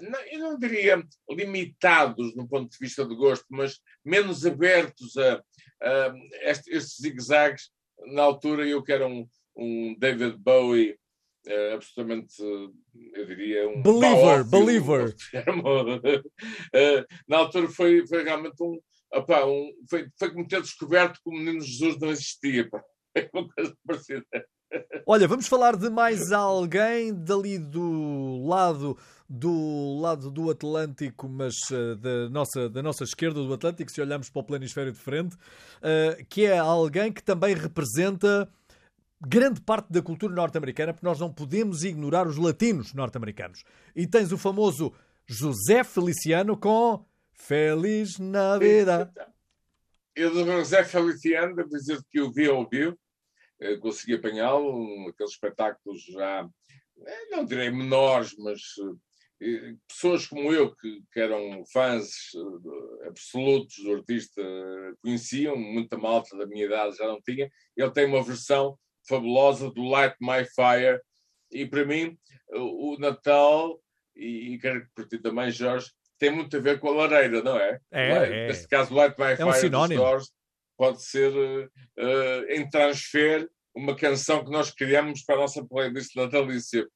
[0.00, 5.42] não, eu não diria limitados no ponto de vista de gosto, mas menos abertos a,
[5.82, 7.70] a este, estes zigue-zagues.
[8.12, 10.98] Na altura, eu que era um, um David Bowie
[11.46, 13.82] uh, absolutamente, eu diria, um.
[13.82, 15.14] Believer, believer.
[15.34, 18.78] uh, na altura foi, foi realmente um.
[19.12, 22.68] Opa, um foi, foi como ter descoberto que o menino Jesus não existia.
[22.68, 22.82] Pá.
[23.12, 24.24] É uma coisa parecida.
[25.04, 28.96] Olha, vamos falar de mais alguém dali do lado
[29.32, 34.28] do lado do Atlântico, mas uh, da, nossa, da nossa esquerda do Atlântico, se olharmos
[34.28, 38.52] para o planisfério de frente, uh, que é alguém que também representa
[39.24, 43.62] grande parte da cultura norte-americana, porque nós não podemos ignorar os latinos norte-americanos.
[43.94, 44.92] E tens o famoso
[45.28, 49.12] José Feliciano com Feliz Navidad.
[50.16, 52.98] Eu do José Feliciano, devo dizer que eu vi ao vivo,
[53.60, 56.48] eh, consegui apanhá-lo, aqueles espetáculos já,
[57.30, 58.60] não direi menores, mas
[59.88, 64.42] pessoas como eu, que, que eram fãs uh, absolutos do artista,
[65.02, 67.50] conheciam, muita malta da minha idade já não tinha.
[67.76, 71.00] Ele tem uma versão fabulosa do Light My Fire,
[71.50, 72.16] e para mim,
[72.52, 73.80] o, Natal,
[74.14, 77.42] e, e quero que para ti também, Jorge, tem muito a ver com a lareira,
[77.42, 77.80] não é?
[77.90, 78.46] É, é.
[78.48, 80.02] Neste caso, Light My é Fire um sinónimo.
[80.02, 80.30] Doors
[80.76, 86.86] pode ser uh, em transfer uma canção que nós criamos para a nossa playlist natalícia.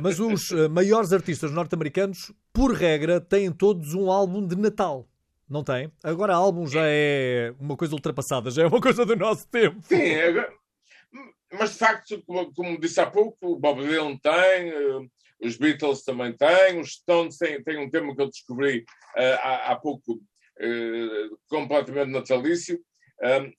[0.00, 5.06] Mas os uh, maiores artistas norte-americanos, por regra, têm todos um álbum de Natal.
[5.48, 5.92] Não tem?
[6.02, 9.78] Agora, álbum já é uma coisa ultrapassada, já é uma coisa do nosso tempo.
[9.82, 10.52] Sim, agora...
[11.52, 15.10] mas de facto, como, como, disse há pouco, o Bob Dylan tem, uh,
[15.42, 19.72] os Beatles também têm, os Stones têm, têm um tema que eu descobri uh, há,
[19.72, 20.18] há, pouco,
[21.48, 22.80] completamente natalício.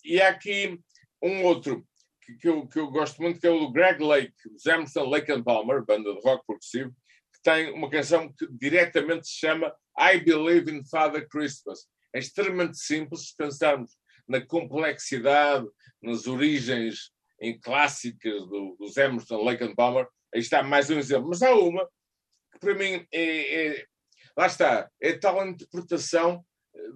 [0.04, 0.80] e há aqui
[1.22, 1.86] um outro
[2.26, 5.06] que, que, eu, que eu gosto muito, que é o do Greg Lake, dos Emerson
[5.06, 6.92] Lake and Palmer, banda de rock progressivo,
[7.34, 11.88] que tem uma canção que diretamente se chama I Believe in Father Christmas.
[12.14, 13.92] É extremamente simples se pensarmos
[14.28, 15.68] na complexidade,
[16.02, 20.08] nas origens em clássicas do, dos Emerson Lake and Palmer.
[20.34, 21.30] Aí está mais um exemplo.
[21.30, 21.88] Mas há uma
[22.52, 23.86] que para mim é, é
[24.36, 26.44] lá está, é tal interpretação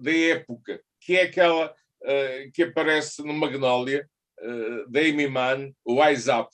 [0.00, 4.08] da época, que é aquela uh, que aparece no Magnolia,
[4.42, 6.50] uh, da Amy Mann, o Eyes Up,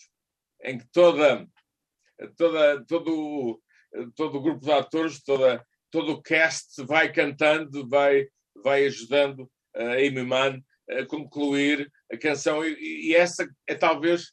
[0.62, 1.46] em que toda,
[2.36, 3.62] toda, todo,
[4.14, 8.26] todo o grupo de atores, toda, todo o cast vai cantando, vai,
[8.62, 12.64] vai ajudando a Amy Mann a concluir a canção.
[12.64, 14.32] E, e essa é talvez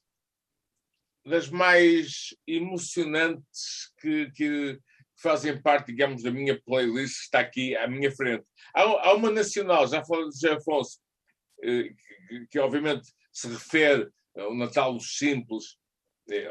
[1.25, 4.79] das mais emocionantes que, que,
[5.23, 8.43] fazem parte, digamos, da minha playlist, está aqui à minha frente.
[8.75, 10.99] Há, há uma nacional, já falei de José Afonso,
[11.63, 11.93] eh,
[12.27, 15.77] que, que, obviamente se refere ao Natal simples,
[16.29, 16.49] eh,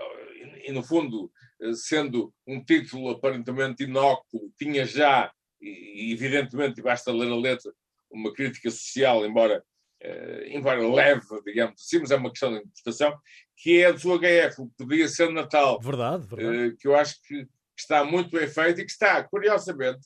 [0.67, 7.31] e no fundo, eh, sendo um título aparentemente inócuo, tinha já, e evidentemente, basta ler
[7.31, 7.73] a letra,
[8.11, 9.65] uma crítica social, embora
[10.05, 13.17] uh, embora leve, digamos assim, mas é uma questão de interpretação,
[13.57, 15.81] que é do HF, o que podia ser Natal.
[15.81, 16.75] Verdade, verdade.
[16.75, 17.47] Uh, que eu acho que
[17.79, 20.01] está muito bem feito e que está, curiosamente,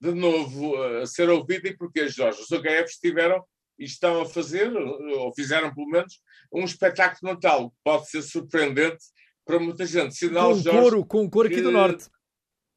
[0.00, 1.66] de novo a ser ouvido.
[1.66, 2.40] E porque, Jorge?
[2.40, 6.20] Os HFs tiveram e estão a fazer, ou fizeram pelo menos,
[6.52, 9.04] um espetáculo de Natal, que pode ser surpreendente
[9.44, 10.14] para muita gente.
[10.14, 12.08] Sinal, com, Jorge, coro, com coro aqui do Norte.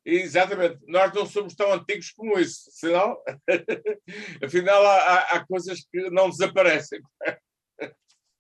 [0.06, 0.80] Exatamente.
[0.88, 2.70] Nós não somos tão antigos como isso.
[2.78, 3.24] Afinal,
[4.44, 7.02] afinal há, há, coisas que não desaparecem.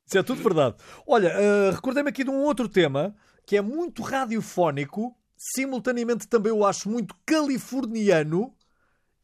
[0.06, 0.78] Isso é tudo verdade.
[1.06, 3.13] Olha, uh, recordei-me aqui de um outro tema
[3.46, 8.56] que é muito radiofónico, simultaneamente também eu acho muito californiano,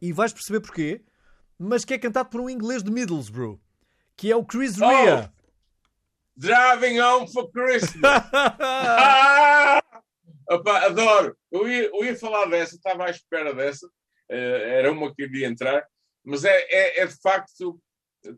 [0.01, 1.01] e vais perceber porquê,
[1.57, 3.59] mas que é cantado por um inglês de Middlesbrough,
[4.15, 5.29] que é o Chris Rea.
[5.29, 5.43] Oh,
[6.35, 8.01] driving home for Christmas.
[10.49, 11.37] Opa, adoro.
[11.51, 13.87] Eu ia, eu ia falar dessa, estava à espera dessa.
[14.29, 15.85] Uh, era uma que iria entrar.
[16.23, 17.79] Mas é, é, é, de facto,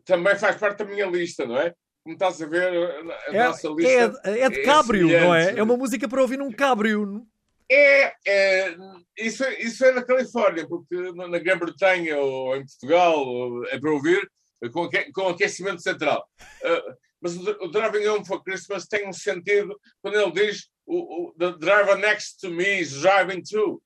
[0.04, 1.72] também faz parte da minha lista, não é?
[2.02, 4.20] Como estás a ver, a é, nossa lista.
[4.24, 5.58] É, é de cabrio, não é?
[5.58, 7.26] É uma música para ouvir num cabrio.
[7.70, 8.76] É, é
[9.18, 14.30] isso, isso é da Califórnia, porque na Grã-Bretanha ou em Portugal é para ouvir
[14.72, 16.28] com, com aquecimento central.
[16.62, 21.28] Uh, mas o, o Driving Home for Christmas tem um sentido quando ele diz o,
[21.28, 23.82] o, the driver next to me is driving too,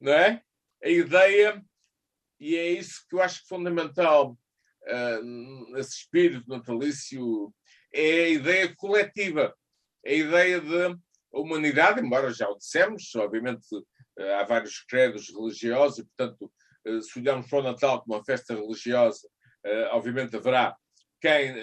[0.00, 0.42] não é?
[0.82, 1.64] A ideia,
[2.38, 4.36] e é isso que eu acho fundamental
[4.82, 7.52] uh, nesse espírito natalício,
[7.90, 9.54] é a ideia coletiva,
[10.04, 10.96] a ideia de
[11.40, 16.52] humanidade, embora já o dissemos, obviamente uh, há vários credos religiosos e, portanto,
[16.86, 19.28] uh, se olharmos para o Natal como uma festa religiosa,
[19.92, 20.76] obviamente haverá
[21.18, 21.54] quem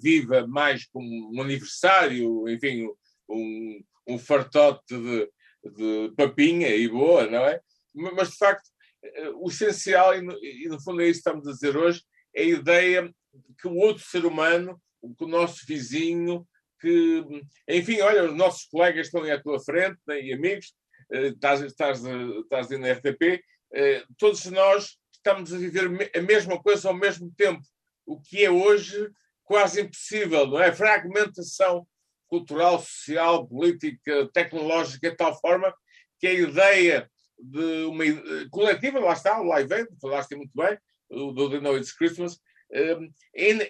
[0.00, 2.88] viva mais como um aniversário, enfim,
[3.28, 5.30] um, um fartote de,
[5.64, 7.60] de papinha e boa, não é?
[7.94, 8.68] Mas, de facto,
[9.02, 12.02] eh, o essencial, e no fundo é isso que estamos a dizer hoje,
[12.34, 13.14] é a ideia
[13.60, 14.80] que o outro ser humano,
[15.16, 16.46] que o nosso vizinho,
[16.80, 17.24] que,
[17.68, 20.74] enfim, olha, os nossos colegas estão aí à tua frente, né, e amigos,
[21.12, 23.42] eh, estás, estás, estás na RTP,
[23.74, 27.62] eh, todos nós estamos a viver a mesma coisa ao mesmo tempo,
[28.06, 29.10] o que é hoje
[29.44, 30.72] quase impossível, não é?
[30.72, 31.86] Fragmentação
[32.28, 35.74] cultural, social, política, tecnológica, de tal forma
[36.18, 38.04] que a ideia de uma
[38.50, 40.78] coletiva, lá está, Live Aid, falaste muito bem,
[41.10, 42.38] do The Know It's Christmas,
[42.72, 43.10] um,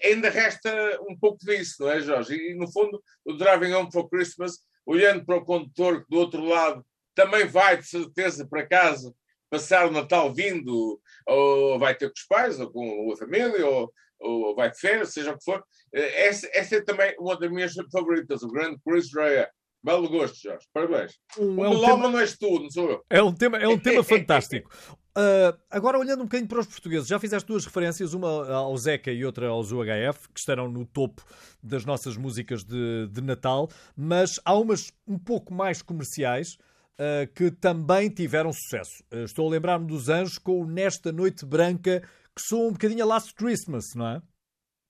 [0.03, 0.71] ainda resta
[1.09, 2.35] um pouco disso, não é, Jorge?
[2.35, 6.45] E, no fundo, o Driving Home for Christmas, olhando para o condutor que do outro
[6.45, 6.85] lado
[7.15, 9.15] também vai, de certeza, para casa
[9.51, 13.93] passar o Natal vindo, ou vai ter com os pais, ou com a família, ou,
[14.21, 15.63] ou vai de férias, seja o que for.
[15.93, 19.51] Eh, essa, essa é também uma das minhas favoritas, o grande Chris Rea.
[19.83, 20.67] Belo gosto, Jorge.
[20.75, 21.19] Parabéns.
[21.39, 22.09] Um, o é um tema...
[22.09, 23.05] não és tu, não sou eu.
[23.09, 24.71] É um tema, é um tema fantástico.
[25.11, 29.11] Uh, agora, olhando um bocadinho para os portugueses, já fizeste duas referências, uma ao Zeca
[29.11, 31.25] e outra aos UHF, que estarão no topo
[31.63, 36.55] das nossas músicas de, de Natal, mas há umas um pouco mais comerciais
[36.95, 39.03] uh, que também tiveram sucesso.
[39.13, 42.01] Uh, estou a lembrar-me dos Anjos com o Nesta Noite Branca,
[42.35, 44.23] que soa um bocadinho a Last Christmas, não é?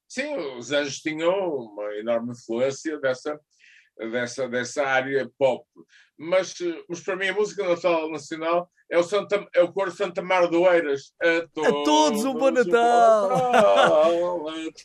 [0.07, 3.41] Sim, os Anjos tinham uma enorme influência dessa,
[4.09, 5.65] dessa, dessa área pop.
[6.19, 6.55] Mas,
[6.89, 10.49] mas para mim a música nacional, nacional é o, Santa, é o coro Santa Mar
[10.49, 11.13] do Eiras.
[11.23, 13.31] A todos, a todos um bom Natal!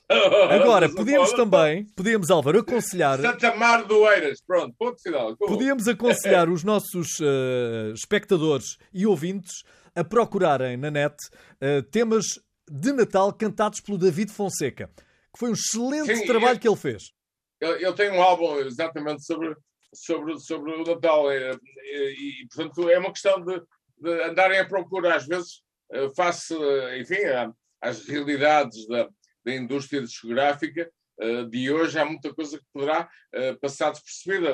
[0.51, 3.19] Agora, podíamos também, podíamos, Álvaro, aconselhar...
[3.19, 5.35] Santa Mar do Eiras, pronto, ponto final.
[5.37, 9.63] Podíamos aconselhar os nossos uh, espectadores e ouvintes
[9.95, 11.15] a procurarem na net
[11.61, 12.25] uh, temas
[12.69, 14.89] de Natal cantados pelo David Fonseca
[15.35, 17.11] que foi um excelente Sim, trabalho que ele fez.
[17.61, 19.55] Ele, tem um álbum exatamente sobre,
[19.93, 23.61] sobre, sobre o Natal e, é, é, e, e portanto, é uma questão de,
[23.97, 26.53] de, andarem a procurar, às vezes, eh, face,
[26.99, 27.21] enfim,
[27.81, 29.07] às realidades da,
[29.43, 34.51] da indústria discográfica eh, de hoje, há muita coisa que poderá eh, passar despercebida.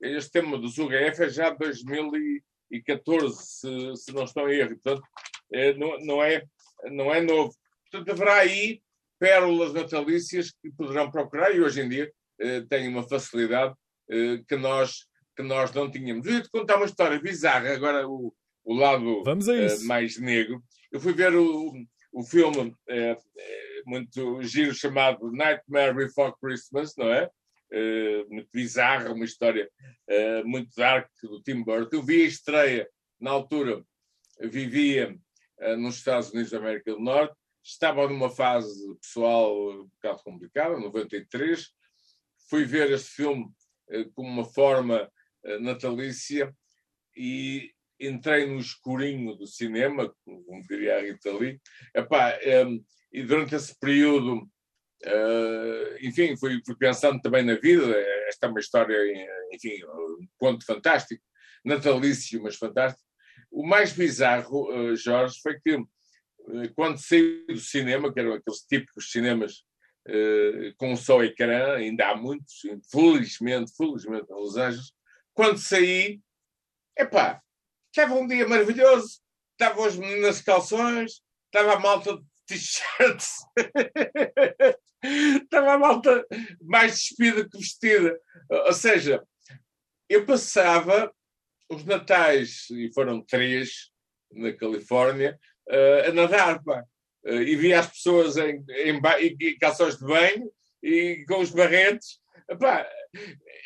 [0.00, 5.02] Este tema do UGF é já de 2014, se, se não estou em erro, portanto,
[5.76, 6.42] não, não, é,
[6.84, 7.54] não é novo.
[7.90, 8.80] Portanto, haverá aí
[9.18, 12.10] pérolas natalícias que poderão procurar e hoje em dia eh,
[12.68, 13.74] têm uma facilidade
[14.10, 16.26] eh, que, nós, que nós não tínhamos.
[16.26, 18.34] Eu ia-te contar uma história bizarra, agora o,
[18.64, 20.62] o lado eh, mais negro.
[20.90, 21.72] Eu fui ver o,
[22.12, 27.30] o filme eh, eh, muito giro chamado Nightmare Before Christmas, não é?
[27.72, 29.70] uh, muito bizarra, uma história
[30.08, 31.96] uh, muito dark do Tim Burton.
[31.96, 32.88] Eu vi a estreia,
[33.20, 33.84] na altura,
[34.40, 35.16] vivia
[35.60, 38.70] uh, nos Estados Unidos da América do Norte, estava numa fase
[39.00, 41.68] pessoal um bocado complicada, 93.
[42.50, 43.46] Fui ver este filme
[44.14, 45.10] como uma forma
[45.60, 46.52] natalícia
[47.16, 51.60] e entrei no escurinho do cinema, como diria a Rita Lee,
[51.94, 52.82] Epá, um,
[53.12, 57.94] e durante esse período, uh, enfim, fui, fui, pensando também na vida.
[58.28, 58.96] Esta é uma história,
[59.52, 61.22] enfim, um conto fantástico,
[61.64, 63.04] natalício, mas fantástico.
[63.50, 68.60] O mais bizarro, uh, Jorge, foi que uh, quando saí do cinema, que eram aqueles
[68.60, 69.64] típicos cinemas
[70.76, 74.92] com só ecrã, ainda há muitos, felizmente, felizmente, em Los Angeles,
[75.34, 76.20] quando saí,
[76.98, 77.40] epá,
[77.88, 79.20] estava um dia maravilhoso,
[79.52, 83.38] estavam as meninas calções, estava a malta de t-shirts,
[85.42, 86.26] estava a malta
[86.60, 88.18] mais despida que vestida.
[88.48, 89.22] Ou seja,
[90.08, 91.12] eu passava
[91.70, 93.90] os natais, e foram três
[94.32, 95.38] na Califórnia,
[95.68, 96.84] uh, a nadar, pá.
[97.24, 99.00] Uh, e via as pessoas em, em,
[99.40, 100.50] em calções de banho
[100.82, 102.18] e com os barretes.
[102.48, 102.88] Epá,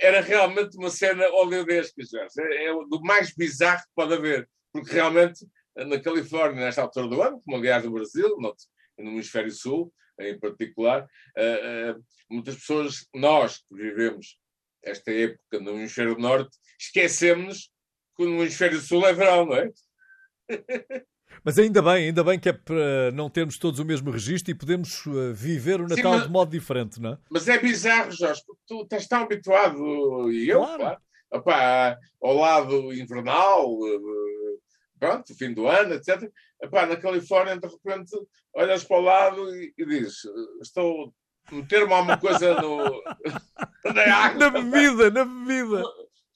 [0.00, 2.02] era realmente uma cena oleodesca.
[2.38, 5.46] É, é do mais bizarro que pode haver, porque realmente
[5.76, 8.54] na Califórnia, nesta altura do ano, como aliás no Brasil, no,
[8.98, 14.38] no Hemisfério Sul em particular, uh, uh, muitas pessoas, nós que vivemos
[14.82, 17.70] esta época no Hemisfério Norte, esquecemos
[18.16, 19.72] que no Hemisfério Sul é verão, não é?
[21.42, 24.54] Mas ainda bem, ainda bem que é para não termos todos o mesmo registro e
[24.54, 27.18] podemos uh, viver o Natal Sim, mas, de modo diferente, não é?
[27.30, 30.96] Mas é bizarro, Jorge, porque tu estás tão habituado, e eu, claro.
[31.32, 34.60] opá, ao lado invernal, uh,
[34.98, 36.30] pronto, fim do ano, etc.
[36.62, 38.16] Opá, na Califórnia, de repente,
[38.54, 40.18] olhas para o lado e, e dizes:
[40.62, 41.12] Estou
[41.50, 43.02] a meter-me alguma coisa no,
[43.84, 44.38] na água.
[44.38, 45.82] Na bebida, na bebida.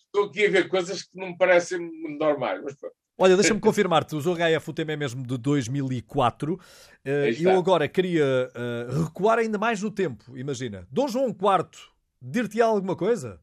[0.06, 1.78] Estou aqui a ver coisas que não me parecem
[2.18, 2.96] normais, mas pronto.
[3.18, 6.54] Olha, deixa-me confirmar-te, o HF o tema é mesmo de 2004.
[6.54, 6.60] Uh,
[7.04, 10.86] eh, eu agora queria uh, recuar ainda mais no tempo, imagina.
[10.90, 11.68] Dom João IV,
[12.22, 13.40] dir-te alguma coisa?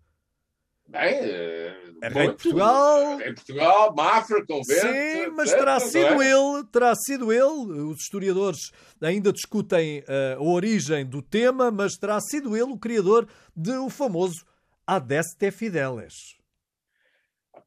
[0.87, 3.17] Bem, uh, é rei de Portugal.
[3.17, 4.81] Rei de Portugal, Mafra, convento.
[4.81, 6.31] Sim, mas terá sido é?
[6.31, 7.81] ele, terá sido ele.
[7.81, 8.71] Os historiadores
[9.01, 13.89] ainda discutem uh, a origem do tema, mas terá sido ele o criador de o
[13.89, 14.45] famoso
[14.85, 16.13] Adeste Fideles.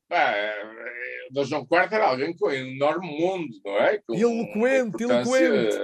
[0.08, 0.32] Pá,
[1.30, 3.98] Dom João IV era alguém com um enorme mundo, não é?
[3.98, 5.78] Com eloquente, eloquente.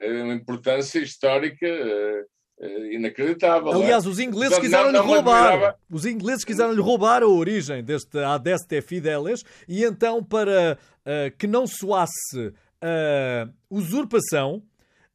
[0.00, 3.72] Eh, uma importância histórica uh, inacreditável.
[3.72, 3.74] É?
[3.74, 4.08] Aliás, é?
[4.08, 5.76] os ingleses quiseram-lhe roubar.
[5.90, 11.66] Os ingleses quiseram-lhe roubar a origem deste Adeste Fideles e então, para uh, que não
[11.66, 14.62] soasse a usurpação,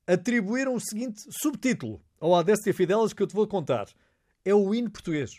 [0.05, 3.87] atribuíram o seguinte subtítulo ao Adeste Fideles que eu te vou contar.
[4.45, 5.31] É o hino português.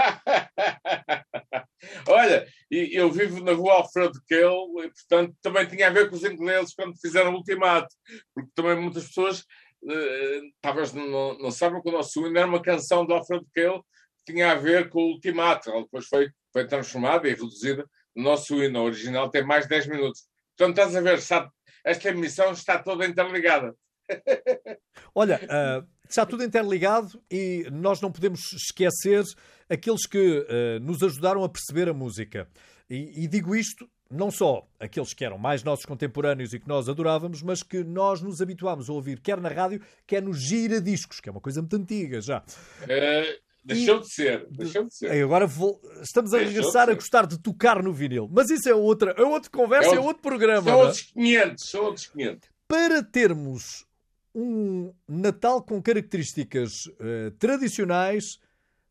[2.08, 6.24] Olha, eu vivo na rua Alfredo Kehl e, portanto, também tinha a ver com os
[6.24, 7.94] ingleses quando fizeram o ultimato,
[8.34, 12.62] porque também muitas pessoas uh, talvez não, não sabem que o nosso hino era uma
[12.62, 13.84] canção de Alfredo Kehl
[14.18, 15.70] que tinha a ver com o ultimato.
[15.70, 17.86] Ela depois foi, foi transformada e reduzida.
[18.14, 20.22] O nosso hino original tem mais de 10 minutos.
[20.56, 21.50] Portanto, estás a ver, sabe,
[21.84, 23.74] esta emissão está toda interligada.
[25.14, 29.24] Olha, uh, está tudo interligado e nós não podemos esquecer
[29.70, 32.48] aqueles que uh, nos ajudaram a perceber a música.
[32.88, 36.88] E, e, digo isto não só aqueles que eram mais nossos contemporâneos e que nós
[36.88, 41.28] adorávamos, mas que nós nos habituámos a ouvir, quer na rádio, quer nos gira-discos, que
[41.28, 42.40] é uma coisa muito antiga já.
[42.82, 45.22] Uh, deixou e, de ser, deixou de ser.
[45.22, 48.28] Agora vou, estamos a deixou regressar a gostar de tocar no vinil.
[48.30, 50.62] Mas isso é outra, é outra conversa, é outro, é outro programa.
[50.62, 50.82] São é?
[50.82, 52.50] outros 500, são outros 500.
[52.66, 53.86] Para termos
[54.34, 58.38] um Natal com características uh, tradicionais,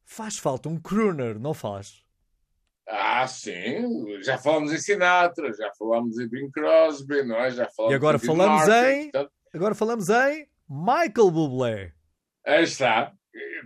[0.10, 2.04] faz falta um crooner, não faz?
[2.88, 7.52] Ah, sim, já falamos em Sinatra, já falamos em Bing Crosby, não é?
[7.52, 9.32] Já falamos e agora falamos Martin, em portanto...
[9.54, 11.94] agora falamos em Michael Bublé.
[12.44, 13.14] Aí está,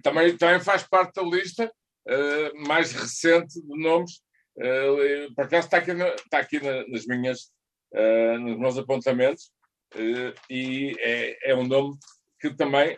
[0.04, 1.72] também, também faz parte da lista
[2.10, 4.22] uh, mais recente de nomes.
[4.58, 7.54] Uh, por acaso está aqui, na, está aqui na, nas minhas,
[7.94, 9.50] uh, nos meus apontamentos.
[9.96, 11.96] Eh, e é, é, um nome
[12.42, 12.98] que também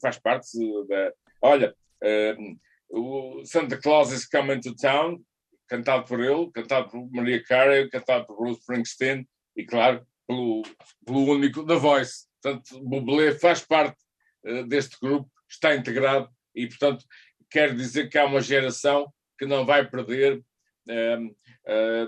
[0.00, 0.56] faz parte
[0.88, 1.12] da.
[1.42, 2.36] Olha, eh,
[2.88, 5.20] o Santa Claus is Coming to Town,
[5.68, 10.62] cantado por ele, cantado por Maria Carey, cantado por Bruce Springsteen e, claro, pelo,
[11.04, 12.26] pelo único The Voice.
[12.40, 13.96] Portanto, Bublé faz parte
[14.68, 17.04] deste grupo, está integrado e, portanto,
[17.50, 20.40] quer dizer que há uma geração que não vai perder,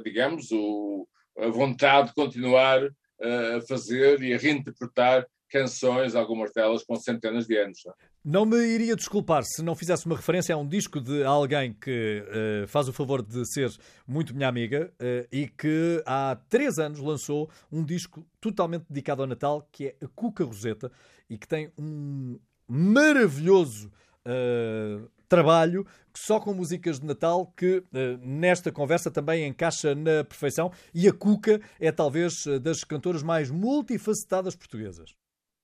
[0.04, 2.88] digamos, o, a vontade de continuar
[3.20, 7.80] a fazer e a reinterpretar canções, algumas delas com centenas de anos.
[7.84, 7.96] Não, é?
[8.24, 12.22] não me iria desculpar se não fizesse uma referência a um disco de alguém que
[12.22, 13.70] uh, faz o favor de ser
[14.06, 19.28] muito minha amiga uh, e que há três anos lançou um disco totalmente dedicado ao
[19.28, 20.92] Natal, que é a Cuca Roseta,
[21.28, 23.90] e que tem um maravilhoso
[24.26, 27.84] uh, trabalho só com músicas de Natal que
[28.20, 34.56] nesta conversa também encaixa na perfeição e a Cuca é talvez das cantoras mais multifacetadas
[34.56, 35.14] portuguesas.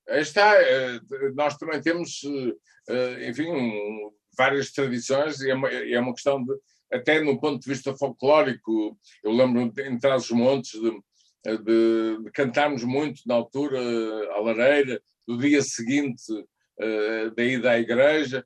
[0.07, 0.99] Está, eh,
[1.33, 2.21] nós também temos,
[2.89, 3.51] eh, enfim,
[4.37, 6.53] várias tradições e é uma, é uma questão de,
[6.91, 10.91] até no ponto de vista folclórico, eu lembro em Trás-os-Montes de,
[11.57, 13.79] de, de, cantarmos muito na altura,
[14.33, 18.45] à lareira, do dia seguinte uh, da ida à igreja,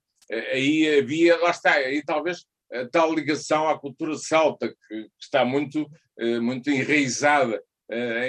[0.53, 5.43] aí havia, lá está, aí talvez a tal ligação à cultura celta, que, que está
[5.43, 5.89] muito,
[6.41, 7.61] muito enraizada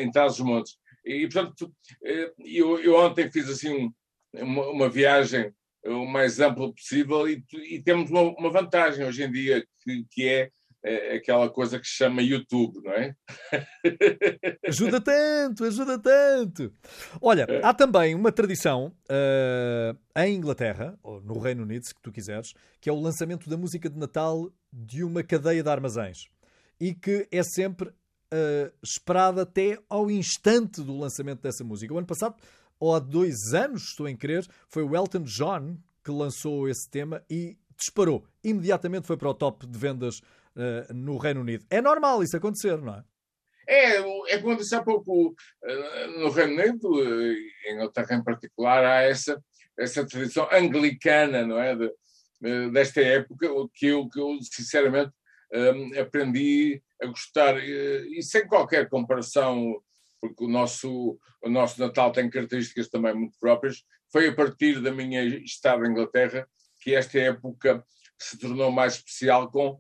[0.01, 0.81] em Trás-os-Montes.
[1.11, 1.73] E, portanto,
[2.05, 3.91] eh, eu, eu ontem fiz assim
[4.35, 5.53] uma, uma, viagem
[5.85, 10.29] o mais ampla possível e, e temos uma, uma, vantagem hoje em dia, que, que
[10.29, 10.51] é,
[10.85, 13.15] é aquela coisa que se chama YouTube, não é?
[14.67, 16.73] Ajuda tanto, ajuda tanto.
[17.21, 17.61] Olha, é.
[17.65, 22.89] há também uma tradição uh, em Inglaterra, ou no Reino Unido, se tu quiseres, que
[22.89, 26.29] é o lançamento da música de Natal de uma cadeia de armazéns.
[26.79, 27.93] E que é sempre
[28.33, 31.93] uh, esperada até ao instante do lançamento dessa música.
[31.93, 32.37] O ano passado,
[32.79, 37.23] ou há dois anos, estou em crer, foi o Elton John que lançou esse tema
[37.29, 38.25] e disparou.
[38.43, 41.65] Imediatamente foi para o top de vendas uh, no Reino Unido.
[41.71, 43.05] É normal isso acontecer, não é?
[43.69, 47.03] É, é como disse há pouco, uh, no Reino Unido,
[47.67, 49.41] em Inglaterra em particular, há essa,
[49.79, 51.77] essa tradição anglicana, não é?
[51.77, 51.91] De,
[52.73, 55.13] desta época, que eu, que eu sinceramente
[55.53, 59.81] um, aprendi a gostar, e sem qualquer comparação,
[60.21, 63.83] porque o nosso, o nosso Natal tem características também muito próprias,
[64.13, 66.47] foi a partir da minha estada em Inglaterra
[66.83, 67.85] que esta época
[68.19, 69.79] se tornou mais especial com,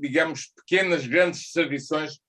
[0.00, 2.20] digamos, pequenas, grandes tradições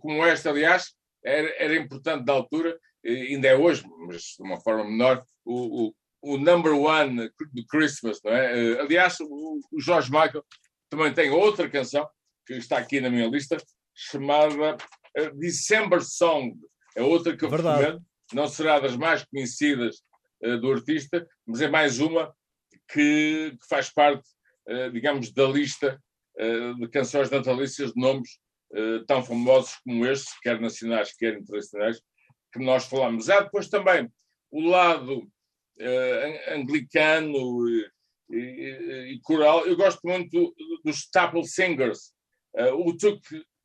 [0.00, 0.50] como esta.
[0.50, 5.86] Aliás, era, era importante da altura, ainda é hoje, mas de uma forma menor, o,
[5.86, 8.80] o, o number one do Christmas, não é?
[8.80, 10.44] Aliás, o, o George Michael
[10.90, 12.08] também tem outra canção
[12.54, 13.56] que está aqui na minha lista,
[13.94, 16.54] chamada uh, December Song.
[16.96, 17.80] É outra que eu Verdade.
[17.80, 18.04] recomendo.
[18.32, 20.02] Não será das mais conhecidas
[20.44, 22.34] uh, do artista, mas é mais uma
[22.92, 24.28] que, que faz parte,
[24.68, 26.00] uh, digamos, da lista
[26.78, 28.38] de canções natalícias de nomes
[29.06, 32.00] tão famosos como este, quer nacionais, quer internacionais,
[32.50, 33.28] que nós falamos.
[33.28, 34.08] Há depois também
[34.50, 35.28] o lado
[36.48, 37.90] anglicano e,
[38.30, 39.66] e, e, coral.
[39.66, 42.14] Eu gosto muito dos Staple Singers,
[42.56, 43.22] uh, Who Took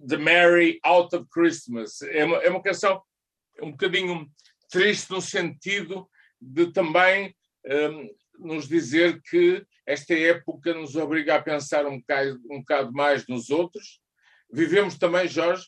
[0.07, 2.01] the Mary Out of Christmas.
[2.01, 3.01] É uma, é uma canção
[3.61, 4.29] um bocadinho
[4.69, 6.09] triste no sentido
[6.41, 8.09] de também um, ehm,
[8.39, 13.49] nos dizer que esta época nos obriga a pensar um bocado, um bocado mais nos
[13.49, 14.01] outros.
[14.51, 15.67] Vivemos também, Jorge,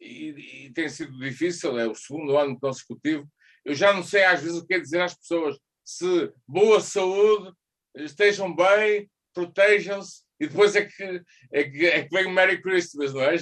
[0.00, 3.28] e, e, tem sido difícil, é o segundo ano consecutivo.
[3.64, 5.58] Eu já não sei às vezes o que é dizer às pessoas.
[5.84, 7.52] Se boa saúde,
[7.94, 11.22] estejam bem, protejam-se, e depois é que,
[11.52, 13.34] é que, é que vem o Merry Christmas, não é?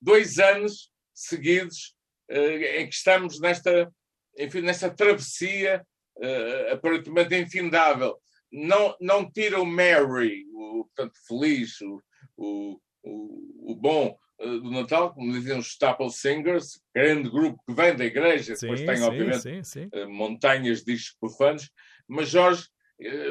[0.00, 1.94] Dois anos seguidos
[2.30, 3.92] uh, em que estamos nesta,
[4.38, 5.84] enfim, nesta travessia
[6.16, 8.16] uh, aparentemente infindável.
[8.50, 12.02] Não, não tira o Merry, o portanto, feliz, o,
[12.36, 17.74] o, o, o bom uh, do Natal, como diziam os Staple Singers, grande grupo que
[17.74, 21.70] vem da igreja, sim, depois tem, sim, obviamente, sim, montanhas de discos profanos,
[22.06, 22.68] mas Jorge,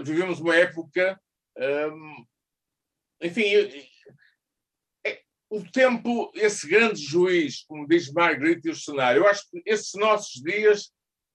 [0.04, 1.20] vivemos uma época
[1.58, 2.26] um,
[3.22, 3.44] enfim,
[5.06, 9.62] é, o tempo, esse grande juiz, como diz Marguerite e o cenário, eu acho que
[9.66, 10.92] esses nossos dias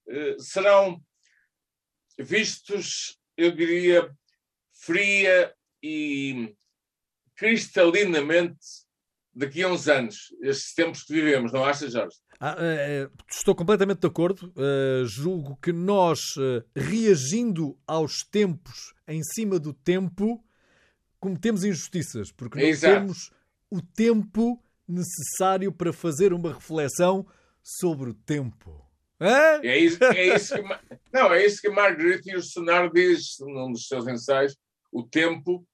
[0.09, 1.03] eh, serão
[2.18, 4.11] vistos, eu diria,
[4.72, 6.55] fria e
[7.34, 8.59] cristalinamente
[9.34, 12.16] daqui a uns anos, estes tempos que vivemos, não achas, Jorge?
[12.41, 14.53] Ah, eh, estou completamente de acordo.
[14.57, 20.43] Uh, julgo que nós, uh, reagindo aos tempos em cima do tempo,
[21.19, 22.95] cometemos injustiças, porque não Exato.
[22.95, 23.31] temos
[23.71, 27.27] o tempo necessário para fazer uma reflexão
[27.62, 28.85] sobre o tempo.
[29.19, 30.62] É isso, é isso que,
[31.12, 34.57] não, é isso que Yourcenar diz num dos seus ensaios.
[34.93, 35.67] O tempo,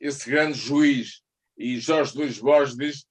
[0.00, 1.22] esse grande juiz,
[1.58, 3.04] e Jorge Luís Borges diz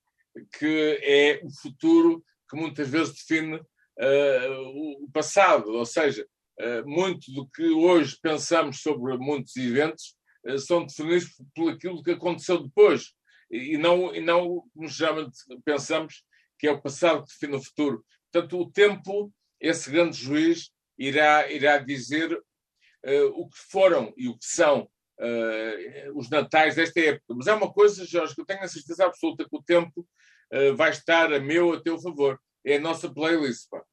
[0.57, 6.25] que é o futuro que muitas vezes define uh, o passado, ou seja,
[6.59, 10.14] uh, muito do que hoje pensamos sobre muitos eventos
[10.59, 13.13] são definidos por aquilo que aconteceu depois
[13.49, 16.23] e não, e não como geralmente pensamos
[16.57, 18.05] que é o passado que define o futuro.
[18.31, 24.37] Portanto, o tempo, esse grande juiz, irá, irá dizer uh, o que foram e o
[24.37, 24.89] que são
[25.19, 27.35] uh, os natais desta época.
[27.35, 30.07] Mas é uma coisa, Jorge, que eu tenho a certeza absoluta que o tempo
[30.53, 32.39] uh, vai estar a meu, a teu favor.
[32.65, 33.83] É a nossa playlist, pá.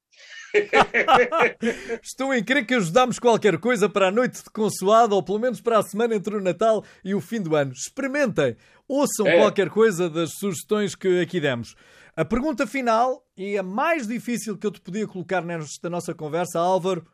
[2.02, 5.60] Estou em crer que ajudámos qualquer coisa para a noite de consoado, ou pelo menos
[5.60, 7.72] para a semana entre o Natal e o fim do ano.
[7.72, 9.38] Experimentem, ouçam é.
[9.38, 11.74] qualquer coisa das sugestões que aqui demos.
[12.14, 16.58] A pergunta final, e a mais difícil que eu te podia colocar nesta nossa conversa,
[16.58, 17.06] Álvaro.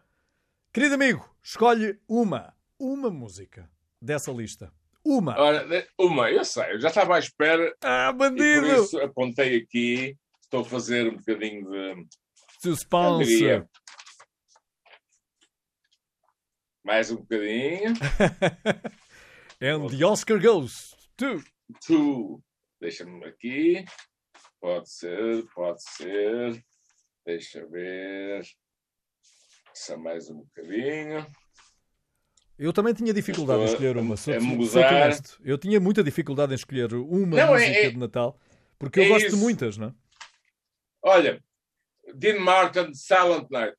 [0.73, 3.71] Querido amigo, escolhe uma, uma música
[4.03, 4.73] dessa lista.
[5.05, 5.39] Uma.
[5.39, 7.75] Ora, uma, eu sei, eu já estava à espera.
[7.81, 8.67] Ah, bandido!
[8.67, 12.07] por isso apontei aqui, estou a fazer um bocadinho de
[12.61, 13.65] Suspense.
[16.85, 17.95] Mais um bocadinho.
[19.63, 21.43] And the Oscar goes to.
[21.87, 22.43] To.
[22.81, 23.85] Deixa-me aqui.
[24.61, 26.65] Pode ser, pode ser.
[27.25, 28.45] Deixa ver.
[29.73, 31.27] Só mais um bocadinho.
[32.59, 34.17] Eu também tinha dificuldade Estou em escolher uma.
[34.17, 34.35] Sou,
[34.67, 35.41] sou honesto.
[35.45, 38.37] Eu tinha muita dificuldade em escolher uma não, música é, é, de Natal.
[38.77, 39.37] Porque eu é gosto isso.
[39.37, 39.95] de muitas, não é?
[41.03, 41.45] Olha,
[42.15, 43.77] Dean Martin, Silent Night.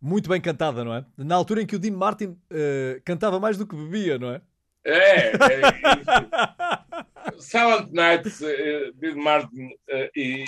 [0.00, 1.04] Muito bem cantada, não é?
[1.16, 4.42] Na altura em que o Dean Martin uh, cantava mais do que bebia, não é?
[4.84, 5.32] É, é
[7.40, 10.44] Silent Night, uh, Dean Martin, uh, e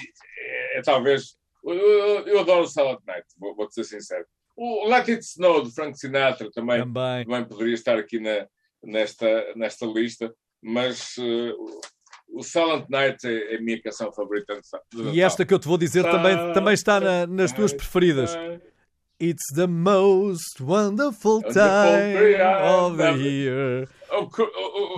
[0.74, 1.36] é, talvez.
[1.64, 4.26] Eu, eu, adoro Silent Night, vou, vou ser sincero.
[4.56, 7.24] O Let It Snow de Frank Sinatra também, também.
[7.24, 8.46] também poderia estar aqui na,
[8.84, 10.32] nesta, nesta lista,
[10.62, 11.80] mas uh,
[12.28, 14.60] o Silent Night é, é a minha canção favorita.
[15.12, 18.36] E esta que eu te vou dizer também, também está na, nas tuas preferidas.
[19.20, 23.88] It's the most wonderful time of the year.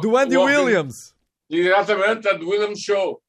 [0.03, 1.15] Do Andy Williams.
[1.49, 3.23] Exatamente, Andy Williams Show.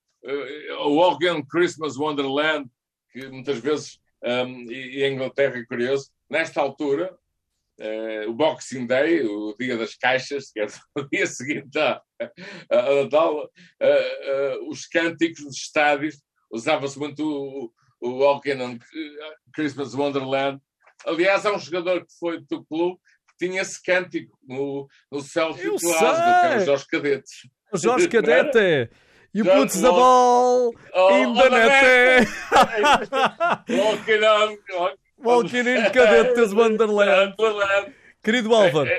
[0.80, 2.68] O Walking Christmas Wonderland,
[3.14, 7.16] que muitas vezes, um, e a Inglaterra é curioso, nesta altura,
[7.80, 10.68] uh, o Boxing Day, o dia das caixas, que é
[10.98, 12.02] o dia seguinte a
[13.04, 16.22] Natal, uh, uh, os cânticos dos estádios,
[16.52, 17.72] usava-se muito o,
[18.02, 18.80] o Walking on
[19.54, 20.60] Christmas Wonderland.
[21.06, 23.00] Aliás, há um jogador que foi do clube
[23.30, 27.52] que tinha esse cântico no, no Celtic Glasgow, que era o Jorge Cadete.
[27.72, 28.90] O Jorge Cadete!
[29.32, 32.28] You put the ball oh, in the net.
[33.70, 34.58] walking on,
[35.24, 37.36] Walking in Cadetes Wonderland.
[38.24, 38.90] Querido Álvaro,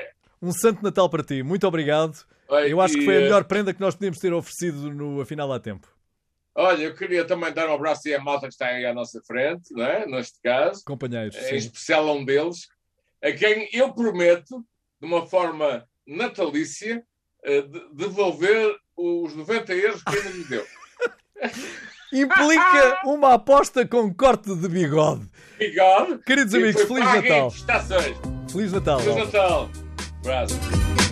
[0.41, 1.43] um santo Natal para ti.
[1.43, 2.25] Muito obrigado.
[2.67, 5.51] Eu acho que foi a eh, melhor prenda que nós podíamos ter oferecido no Afinal
[5.53, 5.87] há Tempo.
[6.53, 9.73] Olha, eu queria também dar um abraço a malta que está aí à nossa frente,
[9.73, 10.05] não é?
[10.05, 10.83] neste caso.
[10.85, 11.37] Companheiros.
[11.37, 11.55] Em sim.
[11.55, 12.67] especial a um deles,
[13.23, 14.65] a quem eu prometo,
[14.99, 17.01] de uma forma natalícia,
[17.45, 17.63] eh,
[17.93, 20.65] devolver os 90 euros que ele me deu.
[22.11, 25.27] implica uma aposta com corte de bigode.
[25.57, 26.19] Bigode?
[26.25, 27.51] Queridos amigos, Feliz Natal.
[27.51, 28.99] Feliz Natal.
[28.99, 29.69] Feliz Natal.
[30.23, 31.10] Feliz Natal.